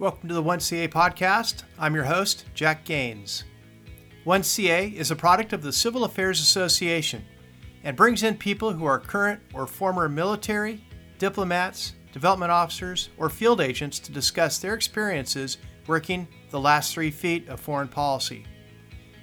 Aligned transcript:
Welcome 0.00 0.28
to 0.28 0.34
the 0.34 0.42
1CA 0.42 0.88
podcast. 0.88 1.62
I'm 1.78 1.94
your 1.94 2.02
host, 2.02 2.46
Jack 2.52 2.84
Gaines. 2.84 3.44
1CA 4.26 4.92
is 4.92 5.12
a 5.12 5.16
product 5.16 5.52
of 5.52 5.62
the 5.62 5.72
Civil 5.72 6.02
Affairs 6.02 6.40
Association 6.40 7.24
and 7.84 7.96
brings 7.96 8.24
in 8.24 8.36
people 8.36 8.72
who 8.72 8.86
are 8.86 8.98
current 8.98 9.40
or 9.52 9.68
former 9.68 10.08
military, 10.08 10.84
diplomats, 11.18 11.92
development 12.12 12.50
officers, 12.50 13.10
or 13.18 13.30
field 13.30 13.60
agents 13.60 14.00
to 14.00 14.10
discuss 14.10 14.58
their 14.58 14.74
experiences 14.74 15.58
working 15.86 16.26
the 16.50 16.58
last 16.58 16.92
three 16.92 17.12
feet 17.12 17.48
of 17.48 17.60
foreign 17.60 17.86
policy. 17.86 18.44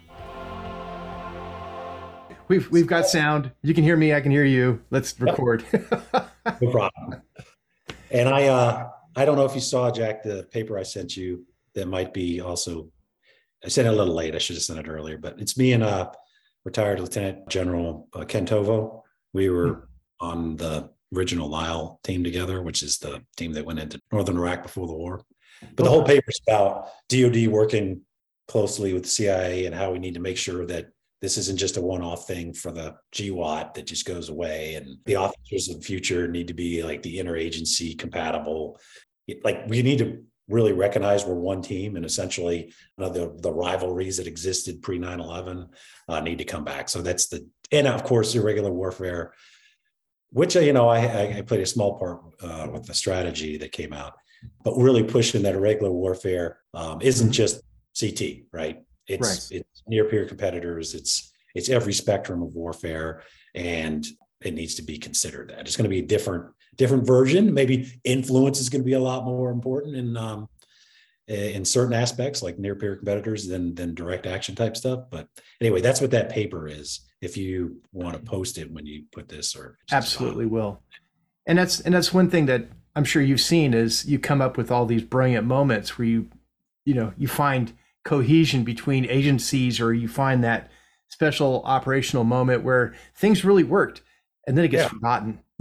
We've, 2.47 2.71
we've 2.71 2.87
got 2.87 3.07
sound. 3.07 3.51
You 3.63 3.75
can 3.75 3.85
hear 3.85 3.97
me, 3.97 4.15
I 4.15 4.21
can 4.21 4.31
hear 4.31 4.45
you. 4.45 4.81
Let's 4.91 5.19
record. 5.21 5.65
no 5.73 6.71
problem. 6.71 7.23
And 8.11 8.29
I, 8.29 8.49
uh, 8.49 8.89
I 9.17 9.25
don't 9.25 9.37
know 9.37 9.45
if 9.45 9.55
you 9.55 9.61
saw 9.61 9.91
Jack 9.91 10.23
the 10.23 10.47
paper 10.51 10.79
I 10.79 10.83
sent 10.83 11.17
you. 11.17 11.45
That 11.75 11.87
might 11.87 12.13
be 12.13 12.41
also. 12.41 12.91
I 13.65 13.69
sent 13.69 13.87
it 13.87 13.93
a 13.93 13.97
little 13.97 14.15
late. 14.15 14.35
I 14.35 14.39
should 14.39 14.57
have 14.57 14.63
sent 14.63 14.79
it 14.79 14.89
earlier, 14.89 15.19
but 15.19 15.39
it's 15.39 15.57
me 15.57 15.73
and 15.73 15.83
uh, 15.83 16.11
retired 16.65 16.99
Lieutenant 16.99 17.49
General 17.49 18.09
uh, 18.15 18.25
Ken 18.25 18.47
Tovo. 18.47 19.03
We 19.33 19.51
were 19.51 19.69
hmm. 20.21 20.27
on 20.27 20.57
the 20.57 20.91
original 21.15 21.49
NILE 21.49 22.01
team 22.03 22.25
together, 22.25 22.63
which 22.63 22.83
is 22.83 22.99
the 22.99 23.23
team 23.37 23.53
that 23.53 23.65
went 23.65 23.79
into 23.79 24.01
northern 24.13 24.37
Iraq 24.37 24.63
before 24.63 24.87
the 24.87 24.95
war. 24.95 25.23
But 25.75 25.85
the 25.85 25.91
whole 25.91 26.05
paper 26.05 26.31
is 26.31 26.41
about 26.47 26.89
DoD 27.09 27.49
working 27.49 28.03
closely 28.49 28.93
with 28.95 29.05
the 29.05 29.09
CIA 29.09 29.67
and 29.67 29.75
how 29.75 29.93
we 29.93 29.99
need 29.99 30.15
to 30.15 30.21
make 30.21 30.37
sure 30.37 30.65
that 30.67 30.89
this 31.21 31.37
isn't 31.37 31.59
just 31.59 31.77
a 31.77 31.83
one-off 31.83 32.27
thing 32.27 32.53
for 32.53 32.73
the 32.73 32.95
GWOT 33.13 33.75
that 33.75 33.87
just 33.87 34.07
goes 34.07 34.31
away. 34.31 34.75
And 34.75 34.97
the 35.05 35.17
officers 35.17 35.69
of 35.69 35.77
the 35.77 35.85
future 35.85 36.27
need 36.29 36.49
to 36.49 36.55
be 36.55 36.83
like 36.83 37.03
the 37.03 37.19
interagency 37.19 37.99
compatible. 37.99 38.81
Like 39.45 39.65
we 39.69 39.83
need 39.83 39.99
to 39.99 40.25
really 40.49 40.73
recognize 40.73 41.25
we're 41.25 41.35
one 41.35 41.63
team 41.63 41.97
and 41.97 42.05
essentially 42.05 42.67
you 42.67 42.73
know, 42.99 43.11
the, 43.11 43.37
the 43.41 43.53
rivalries 43.53 44.17
that 44.17 44.27
existed 44.27 44.83
pre 44.83 44.99
9-11 44.99 45.69
uh, 46.09 46.21
need 46.21 46.39
to 46.39 46.45
come 46.45 46.65
back. 46.65 46.89
So 46.89 47.03
that's 47.03 47.29
the, 47.29 47.47
and 47.71 47.87
of 47.87 48.03
course, 48.03 48.35
irregular 48.35 48.73
warfare, 48.73 49.35
which, 50.31 50.57
you 50.57 50.73
know, 50.73 50.89
I, 50.89 51.39
I 51.39 51.43
played 51.43 51.61
a 51.61 51.67
small 51.67 51.99
part 51.99 52.21
uh, 52.43 52.69
with 52.73 52.87
the 52.87 52.95
strategy 52.95 53.59
that 53.59 53.73
came 53.73 53.93
out, 53.93 54.15
but 54.65 54.77
really 54.77 55.05
pushing 55.05 55.43
that 55.43 55.55
irregular 55.55 55.93
warfare 55.93 56.61
um, 56.73 57.01
isn't 57.03 57.29
mm-hmm. 57.29 57.33
just 57.33 57.63
CT, 57.99 58.47
right? 58.53 58.83
It's 59.07 59.51
right. 59.51 59.61
it's 59.61 59.83
near 59.87 60.05
peer 60.05 60.27
competitors. 60.27 60.95
It's 60.95 61.33
it's 61.55 61.69
every 61.69 61.93
spectrum 61.93 62.43
of 62.43 62.55
warfare, 62.55 63.23
and 63.55 64.07
it 64.41 64.55
needs 64.55 64.77
to 64.77 64.83
be 64.83 64.99
considered. 64.99 65.51
That 65.51 65.61
it's 65.61 65.77
going 65.77 65.85
to 65.85 65.91
be 65.91 66.01
a 66.01 66.07
different 66.07 66.47
different 66.77 67.07
version. 67.07 67.53
Maybe 67.53 68.01
influence 68.05 68.61
is 68.61 68.69
going 68.69 68.83
to 68.83 68.87
be 68.87 68.95
a 68.95 69.01
lot 69.01 69.25
more 69.25 69.51
important 69.51 69.97
in 69.97 70.17
um, 70.17 70.49
in 71.27 71.65
certain 71.65 71.95
aspects, 71.95 72.43
like 72.43 72.59
near 72.59 72.75
peer 72.75 72.97
competitors, 72.97 73.47
than 73.47 73.75
than 73.75 73.95
direct 73.95 74.27
action 74.27 74.55
type 74.55 74.77
stuff. 74.77 75.05
But 75.11 75.29
anyway, 75.61 75.81
that's 75.81 76.01
what 76.01 76.11
that 76.13 76.31
paper 76.31 76.67
is. 76.69 77.01
If 77.21 77.37
you 77.37 77.81
want 77.93 78.17
to 78.17 78.23
post 78.23 78.59
it 78.59 78.71
when 78.71 78.87
you 78.87 79.05
put 79.13 79.29
this, 79.29 79.55
or 79.55 79.79
absolutely 79.93 80.47
will. 80.47 80.83
And 81.47 81.59
that's 81.59 81.81
and 81.81 81.95
that's 81.95 82.13
one 82.13 82.31
thing 82.31 82.47
that 82.47 82.69
I'm 82.97 83.05
sure 83.05 83.23
you've 83.23 83.41
seen 83.41 83.75
is 83.75 84.05
you 84.07 84.19
come 84.19 84.41
up 84.41 84.57
with 84.57 84.71
all 84.71 84.87
these 84.87 85.03
brilliant 85.03 85.47
moments 85.47 85.99
where 85.99 86.07
you 86.07 86.29
you 86.85 86.95
know 86.95 87.13
you 87.17 87.29
find 87.29 87.73
cohesion 88.05 88.65
between 88.65 89.05
agencies 89.05 89.81
or 89.81 89.93
you 89.93 90.09
find 90.09 90.43
that 90.45 90.71
special 91.09 91.63
operational 91.65 92.25
moment 92.25 92.63
where 92.63 92.95
things 93.15 93.45
really 93.45 93.65
worked 93.65 94.03
and 94.47 94.57
then 94.57 94.65
it 94.65 94.69
gets 94.69 94.85
yeah. 94.85 94.89
forgotten. 94.89 95.41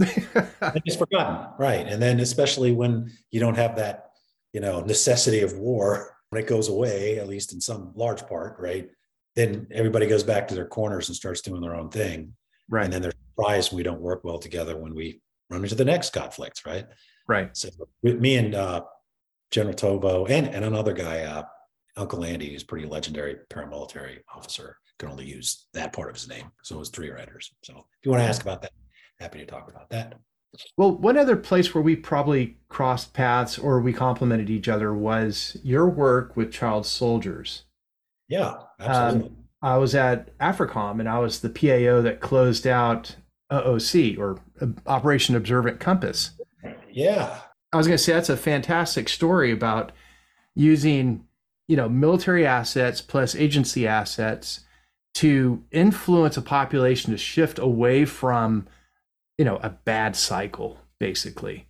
It's 0.84 0.96
forgotten 0.96 1.48
right. 1.58 1.86
And 1.86 2.00
then 2.00 2.20
especially 2.20 2.72
when 2.72 3.10
you 3.30 3.40
don't 3.40 3.56
have 3.56 3.76
that 3.76 4.10
you 4.52 4.60
know 4.60 4.80
necessity 4.80 5.40
of 5.40 5.56
war 5.56 6.16
when 6.30 6.42
it 6.42 6.48
goes 6.48 6.68
away 6.68 7.18
at 7.18 7.28
least 7.28 7.52
in 7.52 7.60
some 7.60 7.92
large 7.94 8.26
part 8.26 8.56
right 8.58 8.88
then 9.36 9.66
everybody 9.70 10.06
goes 10.06 10.24
back 10.24 10.48
to 10.48 10.54
their 10.54 10.66
corners 10.66 11.08
and 11.08 11.16
starts 11.16 11.40
doing 11.40 11.60
their 11.60 11.74
own 11.74 11.88
thing. 11.88 12.34
Right. 12.68 12.84
And 12.84 12.92
then 12.92 13.02
they're 13.02 13.12
surprised 13.30 13.72
we 13.72 13.82
don't 13.82 14.00
work 14.00 14.24
well 14.24 14.38
together 14.38 14.76
when 14.76 14.94
we 14.94 15.20
run 15.50 15.62
into 15.62 15.74
the 15.74 15.84
next 15.84 16.12
conflict 16.12 16.62
right? 16.66 16.86
Right. 17.28 17.56
So 17.56 17.68
with 18.02 18.20
me 18.20 18.36
and 18.36 18.54
uh, 18.54 18.82
general 19.50 19.74
tovo 19.74 20.28
and, 20.28 20.48
and 20.48 20.64
another 20.64 20.92
guy 20.92 21.22
uh, 21.22 21.44
Uncle 21.96 22.24
Andy, 22.24 22.54
is 22.54 22.62
pretty 22.62 22.86
legendary 22.86 23.36
paramilitary 23.50 24.18
officer, 24.34 24.76
can 24.98 25.08
only 25.08 25.26
use 25.26 25.66
that 25.72 25.92
part 25.92 26.08
of 26.08 26.14
his 26.14 26.28
name. 26.28 26.50
So 26.62 26.76
it 26.76 26.78
was 26.78 26.90
three 26.90 27.10
writers. 27.10 27.52
So 27.62 27.72
if 27.72 28.04
you 28.04 28.10
want 28.10 28.22
to 28.22 28.28
ask 28.28 28.42
about 28.42 28.62
that, 28.62 28.72
happy 29.18 29.38
to 29.38 29.46
talk 29.46 29.68
about 29.68 29.90
that. 29.90 30.14
Well, 30.76 30.96
one 30.96 31.16
other 31.16 31.36
place 31.36 31.74
where 31.74 31.82
we 31.82 31.96
probably 31.96 32.58
crossed 32.68 33.14
paths 33.14 33.58
or 33.58 33.80
we 33.80 33.92
complemented 33.92 34.50
each 34.50 34.68
other 34.68 34.92
was 34.92 35.56
your 35.62 35.88
work 35.88 36.36
with 36.36 36.52
child 36.52 36.86
soldiers. 36.86 37.64
Yeah, 38.28 38.54
absolutely. 38.78 39.28
Um, 39.28 39.36
I 39.62 39.76
was 39.76 39.94
at 39.94 40.36
AFRICOM 40.38 41.00
and 41.00 41.08
I 41.08 41.18
was 41.18 41.40
the 41.40 41.50
PAO 41.50 42.00
that 42.02 42.20
closed 42.20 42.66
out 42.66 43.16
OOC 43.52 44.18
or 44.18 44.38
uh, 44.60 44.66
Operation 44.86 45.36
Observant 45.36 45.80
Compass. 45.80 46.32
Yeah. 46.90 47.38
I 47.72 47.76
was 47.76 47.86
going 47.86 47.96
to 47.96 48.02
say 48.02 48.12
that's 48.12 48.28
a 48.28 48.36
fantastic 48.36 49.08
story 49.08 49.52
about 49.52 49.92
using 50.54 51.24
you 51.70 51.76
know 51.76 51.88
military 51.88 52.44
assets 52.44 53.00
plus 53.00 53.36
agency 53.36 53.86
assets 53.86 54.64
to 55.14 55.62
influence 55.70 56.36
a 56.36 56.42
population 56.42 57.12
to 57.12 57.16
shift 57.16 57.60
away 57.60 58.04
from 58.04 58.66
you 59.38 59.44
know 59.44 59.56
a 59.62 59.70
bad 59.70 60.16
cycle 60.16 60.78
basically. 60.98 61.68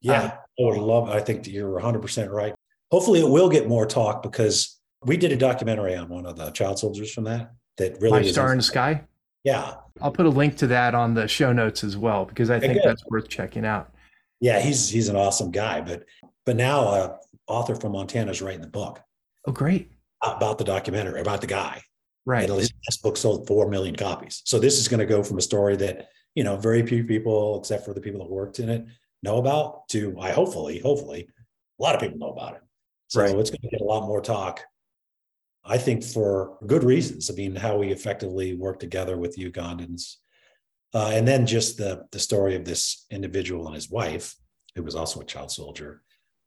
Yeah 0.00 0.22
um, 0.22 0.30
i 0.58 0.62
would 0.62 0.78
love 0.78 1.08
i 1.08 1.20
think 1.20 1.46
you're 1.46 1.80
100% 1.80 2.30
right. 2.32 2.54
Hopefully 2.90 3.20
it 3.20 3.28
will 3.28 3.48
get 3.48 3.68
more 3.68 3.86
talk 3.86 4.20
because 4.20 4.80
we 5.04 5.16
did 5.16 5.30
a 5.30 5.36
documentary 5.36 5.94
on 5.94 6.08
one 6.08 6.26
of 6.26 6.36
the 6.36 6.50
child 6.50 6.80
soldiers 6.80 7.12
from 7.12 7.24
that 7.24 7.52
that 7.76 8.00
really 8.00 8.22
My 8.22 8.26
star 8.26 8.50
in 8.50 8.58
the 8.58 8.64
sky? 8.64 9.04
Yeah. 9.44 9.74
I'll 10.00 10.10
put 10.10 10.26
a 10.26 10.30
link 10.30 10.56
to 10.58 10.66
that 10.68 10.94
on 10.94 11.14
the 11.14 11.28
show 11.28 11.52
notes 11.52 11.84
as 11.84 11.96
well 11.96 12.24
because 12.24 12.50
i 12.50 12.58
think 12.58 12.80
that's 12.82 13.04
worth 13.06 13.28
checking 13.28 13.64
out. 13.64 13.94
Yeah 14.40 14.58
he's 14.58 14.88
he's 14.88 15.08
an 15.08 15.14
awesome 15.14 15.52
guy 15.52 15.82
but 15.82 16.04
but 16.44 16.56
now 16.56 16.80
a 16.88 17.18
author 17.46 17.76
from 17.76 17.92
montana 17.92 18.32
is 18.32 18.42
writing 18.42 18.60
the 18.60 18.66
book 18.66 19.00
Oh, 19.46 19.52
great. 19.52 19.92
About 20.22 20.58
the 20.58 20.64
documentary, 20.64 21.20
about 21.20 21.40
the 21.40 21.46
guy. 21.46 21.82
Right. 22.24 22.48
And 22.48 22.58
his 22.58 22.72
book 23.02 23.16
sold 23.16 23.46
4 23.46 23.68
million 23.68 23.94
copies. 23.94 24.42
So 24.44 24.58
this 24.58 24.78
is 24.78 24.88
going 24.88 25.00
to 25.00 25.06
go 25.06 25.22
from 25.22 25.38
a 25.38 25.42
story 25.42 25.76
that, 25.76 26.08
you 26.34 26.42
know, 26.42 26.56
very 26.56 26.84
few 26.84 27.04
people, 27.04 27.60
except 27.60 27.84
for 27.84 27.94
the 27.94 28.00
people 28.00 28.20
that 28.20 28.30
worked 28.30 28.58
in 28.58 28.68
it, 28.68 28.84
know 29.22 29.38
about 29.38 29.88
to 29.90 30.16
I 30.20 30.32
hopefully, 30.32 30.80
hopefully 30.80 31.28
a 31.78 31.82
lot 31.82 31.94
of 31.94 32.00
people 32.00 32.18
know 32.18 32.32
about 32.32 32.56
it. 32.56 32.62
So 33.08 33.20
Right. 33.20 33.34
it's 33.36 33.50
going 33.50 33.60
to 33.62 33.68
get 33.68 33.80
a 33.80 33.84
lot 33.84 34.06
more 34.06 34.20
talk. 34.20 34.60
I 35.64 35.78
think 35.78 36.02
for 36.04 36.58
good 36.66 36.84
reasons. 36.84 37.30
I 37.30 37.34
mean, 37.34 37.54
how 37.56 37.76
we 37.76 37.90
effectively 37.90 38.54
work 38.54 38.78
together 38.80 39.16
with 39.16 39.36
Ugandans, 39.36 40.16
uh, 40.94 41.10
and 41.12 41.26
then 41.26 41.46
just 41.46 41.76
the 41.76 42.04
the 42.12 42.20
story 42.20 42.54
of 42.54 42.64
this 42.64 43.04
individual 43.10 43.66
and 43.66 43.74
his 43.74 43.90
wife, 43.90 44.36
who 44.74 44.82
was 44.82 44.94
also 44.94 45.20
a 45.20 45.24
child 45.24 45.50
soldier. 45.50 46.02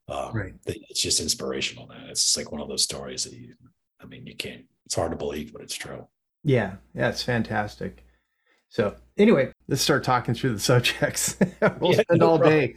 Um, 0.09 0.33
Right. 0.35 0.53
It's 0.65 1.01
just 1.01 1.19
inspirational, 1.19 1.87
man. 1.87 2.09
It's 2.09 2.35
like 2.37 2.51
one 2.51 2.61
of 2.61 2.67
those 2.67 2.83
stories 2.83 3.23
that 3.25 3.33
you, 3.33 3.53
I 4.01 4.05
mean, 4.05 4.25
you 4.25 4.35
can't. 4.35 4.65
It's 4.85 4.95
hard 4.95 5.11
to 5.11 5.17
believe, 5.17 5.53
but 5.53 5.61
it's 5.61 5.75
true. 5.75 6.07
Yeah, 6.43 6.75
yeah, 6.95 7.09
it's 7.09 7.21
fantastic. 7.23 8.03
So 8.69 8.95
anyway, 9.17 9.51
let's 9.67 9.81
start 9.81 10.03
talking 10.03 10.33
through 10.33 10.53
the 10.53 10.59
subjects. 10.73 11.37
we'll 11.79 11.93
Yeah, 11.93 12.01
spend 12.01 12.19
no 12.19 12.29
all 12.29 12.37
problem. 12.39 12.59
day. 12.59 12.75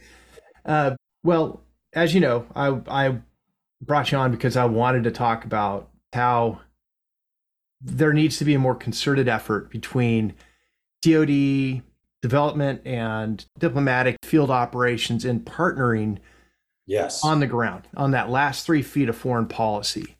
Uh, 0.65 0.95
well, 1.23 1.61
as 1.93 2.13
you 2.13 2.19
know, 2.21 2.45
I 2.55 2.79
I 2.87 3.17
brought 3.81 4.11
you 4.11 4.17
on 4.17 4.31
because 4.31 4.57
I 4.57 4.65
wanted 4.65 5.03
to 5.05 5.11
talk 5.11 5.45
about 5.45 5.89
how 6.13 6.61
there 7.81 8.13
needs 8.13 8.37
to 8.37 8.45
be 8.45 8.53
a 8.53 8.59
more 8.59 8.75
concerted 8.75 9.27
effort 9.27 9.69
between 9.69 10.33
DoD 11.01 11.81
development 12.21 12.81
and 12.85 13.45
diplomatic 13.59 14.17
field 14.23 14.49
operations 14.49 15.25
in 15.25 15.41
partnering 15.41 16.19
Yes. 16.85 17.23
on 17.23 17.39
the 17.39 17.47
ground 17.47 17.87
on 17.95 18.11
that 18.11 18.29
last 18.29 18.65
three 18.65 18.81
feet 18.81 19.09
of 19.09 19.15
foreign 19.15 19.47
policy. 19.47 20.17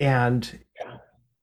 And, 0.00 0.58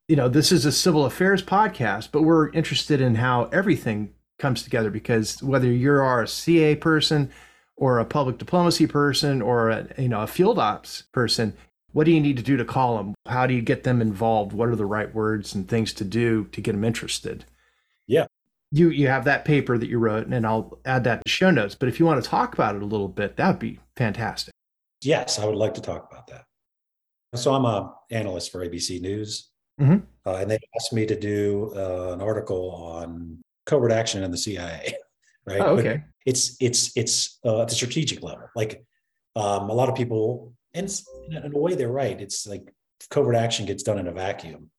you 0.08 0.16
know, 0.16 0.30
this 0.30 0.52
is 0.52 0.66
a 0.66 0.72
civil 0.72 1.06
affairs 1.06 1.44
podcast, 1.44 2.10
but 2.12 2.24
we're 2.24 2.50
interested 2.52 3.02
in 3.02 3.16
how 3.16 3.46
everything 3.46 4.14
comes 4.40 4.64
together 4.64 4.90
because 4.90 5.42
whether 5.42 5.72
you 5.72 5.92
are 5.92 6.24
a 6.24 6.28
CA 6.28 6.76
person 6.76 7.32
or 7.76 8.00
a 8.00 8.06
public 8.06 8.38
diplomacy 8.38 8.88
person 8.88 9.42
or 9.42 9.70
a, 9.70 9.88
you 9.98 10.10
know, 10.10 10.22
a 10.22 10.28
field 10.28 10.60
ops 10.60 11.04
person, 11.12 11.56
what 11.92 12.06
do 12.06 12.12
you 12.12 12.20
need 12.20 12.38
to 12.38 12.44
do 12.44 12.58
to 12.58 12.66
call 12.66 12.98
them? 12.98 13.16
How 13.26 13.48
do 13.48 13.54
you 13.54 13.62
get 13.62 13.84
them 13.84 14.02
involved? 14.02 14.54
What 14.54 14.70
are 14.70 14.76
the 14.76 14.86
right 14.86 15.14
words 15.14 15.56
and 15.56 15.68
things 15.68 15.94
to 15.94 16.04
do 16.04 16.46
to 16.52 16.62
get 16.62 16.74
them 16.74 16.84
interested? 16.84 17.46
You, 18.72 18.90
you 18.90 19.08
have 19.08 19.24
that 19.26 19.46
paper 19.46 19.78
that 19.78 19.88
you 19.88 20.00
wrote, 20.00 20.28
and 20.28 20.46
I'll 20.46 20.80
add 20.86 21.04
that 21.06 21.24
to 21.24 21.30
show 21.30 21.50
notes. 21.52 21.76
But 21.76 21.88
if 21.90 22.00
you 22.00 22.06
want 22.06 22.24
to 22.24 22.30
talk 22.30 22.54
about 22.54 22.76
it 22.76 22.82
a 22.82 22.86
little 22.86 23.08
bit, 23.08 23.38
that 23.38 23.48
would 23.48 23.60
be 23.60 23.80
fantastic. 23.96 24.54
Yes, 25.02 25.40
I 25.40 25.46
would 25.46 25.56
like 25.56 25.74
to 25.76 25.82
talk 25.82 26.10
about 26.12 26.28
that. 26.28 26.46
So 27.36 27.54
I'm 27.54 27.66
a 27.66 27.94
analyst 28.12 28.52
for 28.52 28.66
ABC 28.66 29.00
News, 29.02 29.50
Mhm. 29.80 30.04
uh, 30.26 30.36
and 30.36 30.50
they 30.50 30.58
asked 30.76 30.94
me 30.94 31.06
to 31.06 31.20
do 31.20 31.72
uh, 31.76 32.14
an 32.14 32.22
article 32.22 32.72
on 32.72 33.40
covert 33.66 33.92
action 33.92 34.24
in 34.24 34.32
the 34.32 34.38
CIA. 34.38 34.96
Right? 35.48 35.62
Oh, 35.62 35.76
But 35.76 35.86
okay. 35.86 36.04
it's 36.26 36.58
it's 36.60 36.92
it's 36.98 37.38
uh, 37.46 37.62
at 37.62 37.68
the 37.68 37.76
strategic 37.76 38.24
level. 38.24 38.50
Like 38.56 38.84
um, 39.36 39.70
a 39.70 39.74
lot 39.74 39.90
of 39.90 39.96
people, 39.96 40.56
and 40.74 40.90
in 41.30 41.54
a 41.54 41.60
way, 41.60 41.76
they're 41.76 41.92
right. 41.92 42.20
It's 42.20 42.48
like 42.48 42.74
covert 43.12 43.36
action 43.36 43.68
gets 43.68 43.84
done 43.84 44.00
in 44.00 44.08
a 44.08 44.12
vacuum. 44.12 44.72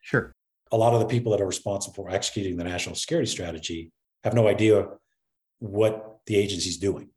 Sure. 0.00 0.32
A 0.72 0.76
lot 0.76 0.94
of 0.94 1.00
the 1.00 1.06
people 1.06 1.32
that 1.32 1.40
are 1.40 1.46
responsible 1.46 1.94
for 1.94 2.10
executing 2.10 2.56
the 2.56 2.64
national 2.64 2.94
security 2.94 3.30
strategy 3.30 3.92
have 4.24 4.34
no 4.34 4.48
idea 4.48 4.86
what 5.58 6.18
the 6.26 6.36
agency's 6.36 6.78
doing. 6.78 7.10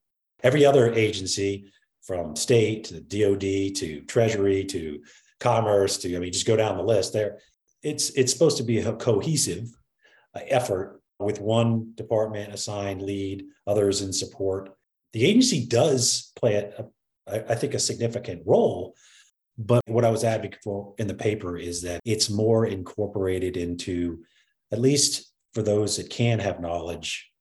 Every 0.44 0.65
other 0.65 0.94
agency, 0.94 1.71
from 2.07 2.38
state 2.38 2.85
to 2.85 3.01
DoD 3.01 3.75
to 3.75 4.01
Treasury 4.07 4.63
to 4.65 5.01
Commerce 5.39 5.97
to 5.97 6.15
I 6.15 6.19
mean, 6.19 6.31
just 6.31 6.47
go 6.47 6.55
down 6.55 6.77
the 6.77 6.83
list. 6.83 7.13
There, 7.13 7.39
it's 7.83 8.09
it's 8.11 8.33
supposed 8.33 8.57
to 8.57 8.63
be 8.63 8.79
a 8.79 8.94
cohesive 8.94 9.67
uh, 10.33 10.39
effort 10.47 11.01
with 11.19 11.39
one 11.39 11.91
department 11.95 12.53
assigned 12.53 13.01
lead, 13.01 13.45
others 13.67 14.01
in 14.01 14.13
support. 14.13 14.75
The 15.13 15.25
agency 15.25 15.65
does 15.65 16.31
play 16.35 16.71
I 17.27 17.55
think 17.55 17.73
a 17.73 17.79
significant 17.79 18.43
role, 18.45 18.95
but 19.57 19.81
what 19.88 20.06
I 20.06 20.09
was 20.09 20.24
advocating 20.24 20.59
for 20.63 20.94
in 20.98 21.07
the 21.07 21.13
paper 21.13 21.57
is 21.57 21.81
that 21.81 22.00
it's 22.06 22.30
more 22.30 22.65
incorporated 22.65 23.57
into, 23.57 24.24
at 24.71 24.80
least 24.80 25.33
for 25.54 25.63
those 25.63 25.98
that 25.98 26.09
can 26.09 26.39
have 26.39 26.59
knowledge 26.59 27.31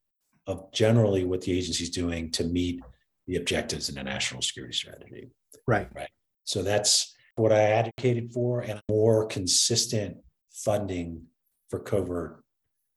of 0.47 0.73
generally 0.73 1.25
what 1.25 1.43
the 1.43 1.57
agency's 1.57 1.91
doing 1.91 2.31
to 2.31 2.45
meet 2.45 2.81
the 3.27 3.37
objectives 3.37 3.89
in 3.89 3.97
the 3.97 4.03
national 4.03 4.41
security 4.41 4.75
strategy. 4.75 5.29
Right. 5.67 5.89
Right. 5.95 6.09
So 6.45 6.63
that's 6.63 7.15
what 7.35 7.53
I 7.53 7.61
advocated 7.63 8.33
for 8.33 8.61
and 8.61 8.81
more 8.89 9.27
consistent 9.27 10.17
funding 10.53 11.25
for 11.69 11.81
covert 11.81 12.43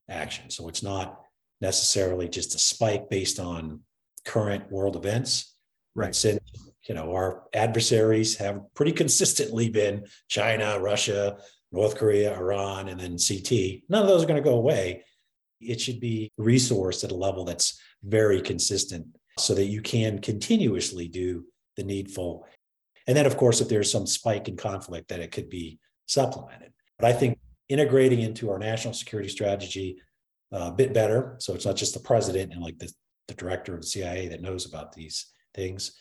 action. 0.09 0.49
So 0.49 0.69
it's 0.69 0.83
not 0.83 1.19
necessarily 1.59 2.29
just 2.29 2.55
a 2.55 2.59
spike 2.59 3.09
based 3.09 3.39
on 3.39 3.81
current 4.23 4.71
world 4.71 4.95
events. 4.95 5.55
Right. 5.95 6.15
Since, 6.15 6.39
you 6.87 6.95
know, 6.95 7.13
our 7.13 7.43
adversaries 7.53 8.37
have 8.37 8.61
pretty 8.73 8.91
consistently 8.91 9.69
been 9.69 10.05
China, 10.27 10.79
Russia, 10.79 11.37
North 11.71 11.97
Korea, 11.97 12.35
Iran, 12.35 12.87
and 12.87 12.99
then 12.99 13.17
CT. 13.17 13.83
None 13.89 14.01
of 14.01 14.07
those 14.07 14.23
are 14.23 14.27
going 14.27 14.41
to 14.41 14.49
go 14.49 14.55
away. 14.55 15.03
It 15.59 15.81
should 15.81 15.99
be 15.99 16.31
resourced 16.39 17.03
at 17.03 17.11
a 17.11 17.15
level 17.15 17.45
that's 17.45 17.79
very 18.03 18.41
consistent 18.41 19.07
so 19.37 19.53
that 19.55 19.65
you 19.65 19.81
can 19.81 20.19
continuously 20.19 21.07
do 21.07 21.45
the 21.75 21.83
needful. 21.83 22.47
And 23.07 23.15
then, 23.15 23.25
of 23.25 23.37
course, 23.37 23.61
if 23.61 23.69
there's 23.69 23.91
some 23.91 24.07
spike 24.07 24.47
in 24.47 24.57
conflict, 24.57 25.09
that 25.09 25.19
it 25.19 25.31
could 25.31 25.49
be 25.49 25.79
supplemented. 26.07 26.71
But 26.97 27.09
I 27.09 27.13
think 27.13 27.39
integrating 27.67 28.19
into 28.19 28.49
our 28.49 28.57
national 28.57 28.93
security 28.93 29.29
strategy 29.29 30.01
uh, 30.51 30.69
a 30.69 30.71
bit 30.71 30.93
better. 30.93 31.35
So 31.39 31.53
it's 31.53 31.65
not 31.65 31.75
just 31.75 31.93
the 31.93 31.99
president 31.99 32.53
and 32.53 32.61
like 32.61 32.79
the, 32.79 32.91
the 33.27 33.35
director 33.35 33.75
of 33.75 33.81
the 33.81 33.87
CIA 33.87 34.27
that 34.29 34.41
knows 34.41 34.65
about 34.65 34.93
these 34.93 35.27
things, 35.53 35.93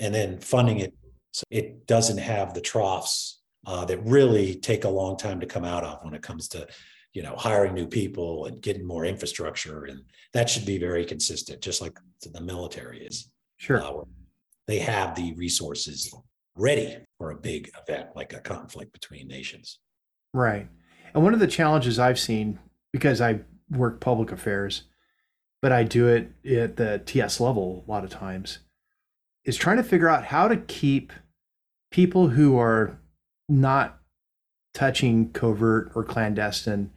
and 0.00 0.14
then 0.14 0.38
funding 0.38 0.78
it 0.80 0.94
so 1.32 1.44
it 1.50 1.86
doesn't 1.86 2.18
have 2.18 2.54
the 2.54 2.60
troughs 2.60 3.40
uh, 3.66 3.84
that 3.84 3.98
really 4.04 4.54
take 4.56 4.84
a 4.84 4.88
long 4.88 5.16
time 5.16 5.40
to 5.40 5.46
come 5.46 5.64
out 5.64 5.84
of 5.84 5.98
when 6.02 6.14
it 6.14 6.22
comes 6.22 6.48
to 6.48 6.66
you 7.12 7.22
know 7.22 7.34
hiring 7.36 7.74
new 7.74 7.86
people 7.86 8.46
and 8.46 8.60
getting 8.62 8.86
more 8.86 9.04
infrastructure 9.04 9.84
and 9.84 10.00
that 10.32 10.48
should 10.48 10.66
be 10.66 10.78
very 10.78 11.04
consistent 11.04 11.60
just 11.60 11.80
like 11.80 11.98
the 12.32 12.40
military 12.40 13.04
is 13.04 13.30
Sure. 13.58 13.82
uh, 13.82 14.04
they 14.66 14.78
have 14.78 15.14
the 15.14 15.32
resources 15.34 16.12
ready 16.56 16.96
for 17.18 17.30
a 17.30 17.36
big 17.36 17.70
event 17.82 18.08
like 18.14 18.32
a 18.32 18.40
conflict 18.40 18.92
between 18.92 19.26
nations 19.28 19.78
Right. 20.36 20.68
And 21.14 21.24
one 21.24 21.32
of 21.32 21.40
the 21.40 21.46
challenges 21.46 21.98
I've 21.98 22.18
seen, 22.18 22.58
because 22.92 23.22
I 23.22 23.40
work 23.70 24.00
public 24.00 24.32
affairs, 24.32 24.82
but 25.62 25.72
I 25.72 25.82
do 25.82 26.08
it 26.08 26.30
at 26.46 26.76
the 26.76 27.00
TS 27.06 27.40
level 27.40 27.84
a 27.86 27.90
lot 27.90 28.04
of 28.04 28.10
times, 28.10 28.58
is 29.46 29.56
trying 29.56 29.78
to 29.78 29.82
figure 29.82 30.08
out 30.08 30.24
how 30.24 30.48
to 30.48 30.56
keep 30.56 31.12
people 31.90 32.28
who 32.28 32.58
are 32.58 32.98
not 33.48 33.98
touching 34.74 35.30
covert 35.32 35.90
or 35.94 36.04
clandestine 36.04 36.90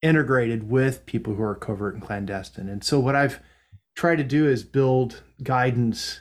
integrated 0.00 0.70
with 0.70 1.04
people 1.04 1.34
who 1.34 1.42
are 1.42 1.54
covert 1.54 1.94
and 1.94 2.02
clandestine. 2.02 2.68
And 2.68 2.82
so 2.82 3.00
what 3.00 3.16
I've 3.16 3.40
tried 3.96 4.16
to 4.16 4.24
do 4.24 4.48
is 4.48 4.62
build 4.62 5.22
guidance 5.42 6.20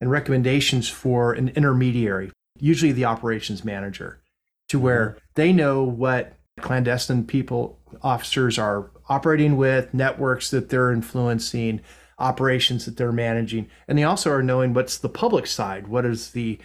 and 0.00 0.10
recommendations 0.10 0.88
for 0.88 1.32
an 1.32 1.48
intermediary, 1.50 2.32
usually 2.58 2.92
the 2.92 3.04
operations 3.04 3.64
manager, 3.64 4.20
to 4.68 4.78
where 4.78 5.10
mm-hmm. 5.10 5.18
they 5.36 5.52
know 5.52 5.84
what 5.84 6.34
clandestine 6.60 7.24
people 7.24 7.78
officers 8.02 8.58
are 8.58 8.90
operating 9.08 9.56
with, 9.56 9.94
networks 9.94 10.50
that 10.50 10.68
they're 10.68 10.90
influencing, 10.90 11.80
operations 12.18 12.84
that 12.84 12.96
they're 12.96 13.12
managing, 13.12 13.68
and 13.86 13.98
they 13.98 14.04
also 14.04 14.30
are 14.30 14.42
knowing 14.42 14.72
what's 14.72 14.98
the 14.98 15.08
public 15.08 15.46
side, 15.46 15.88
what 15.88 16.04
is 16.04 16.30
the 16.30 16.58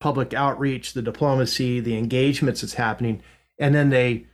public 0.00 0.34
outreach, 0.34 0.92
the 0.92 1.02
diplomacy, 1.02 1.80
the 1.80 1.96
engagements 1.96 2.60
that's 2.60 2.74
happening, 2.74 3.22
and 3.58 3.74
then 3.74 3.90
they 3.90 4.26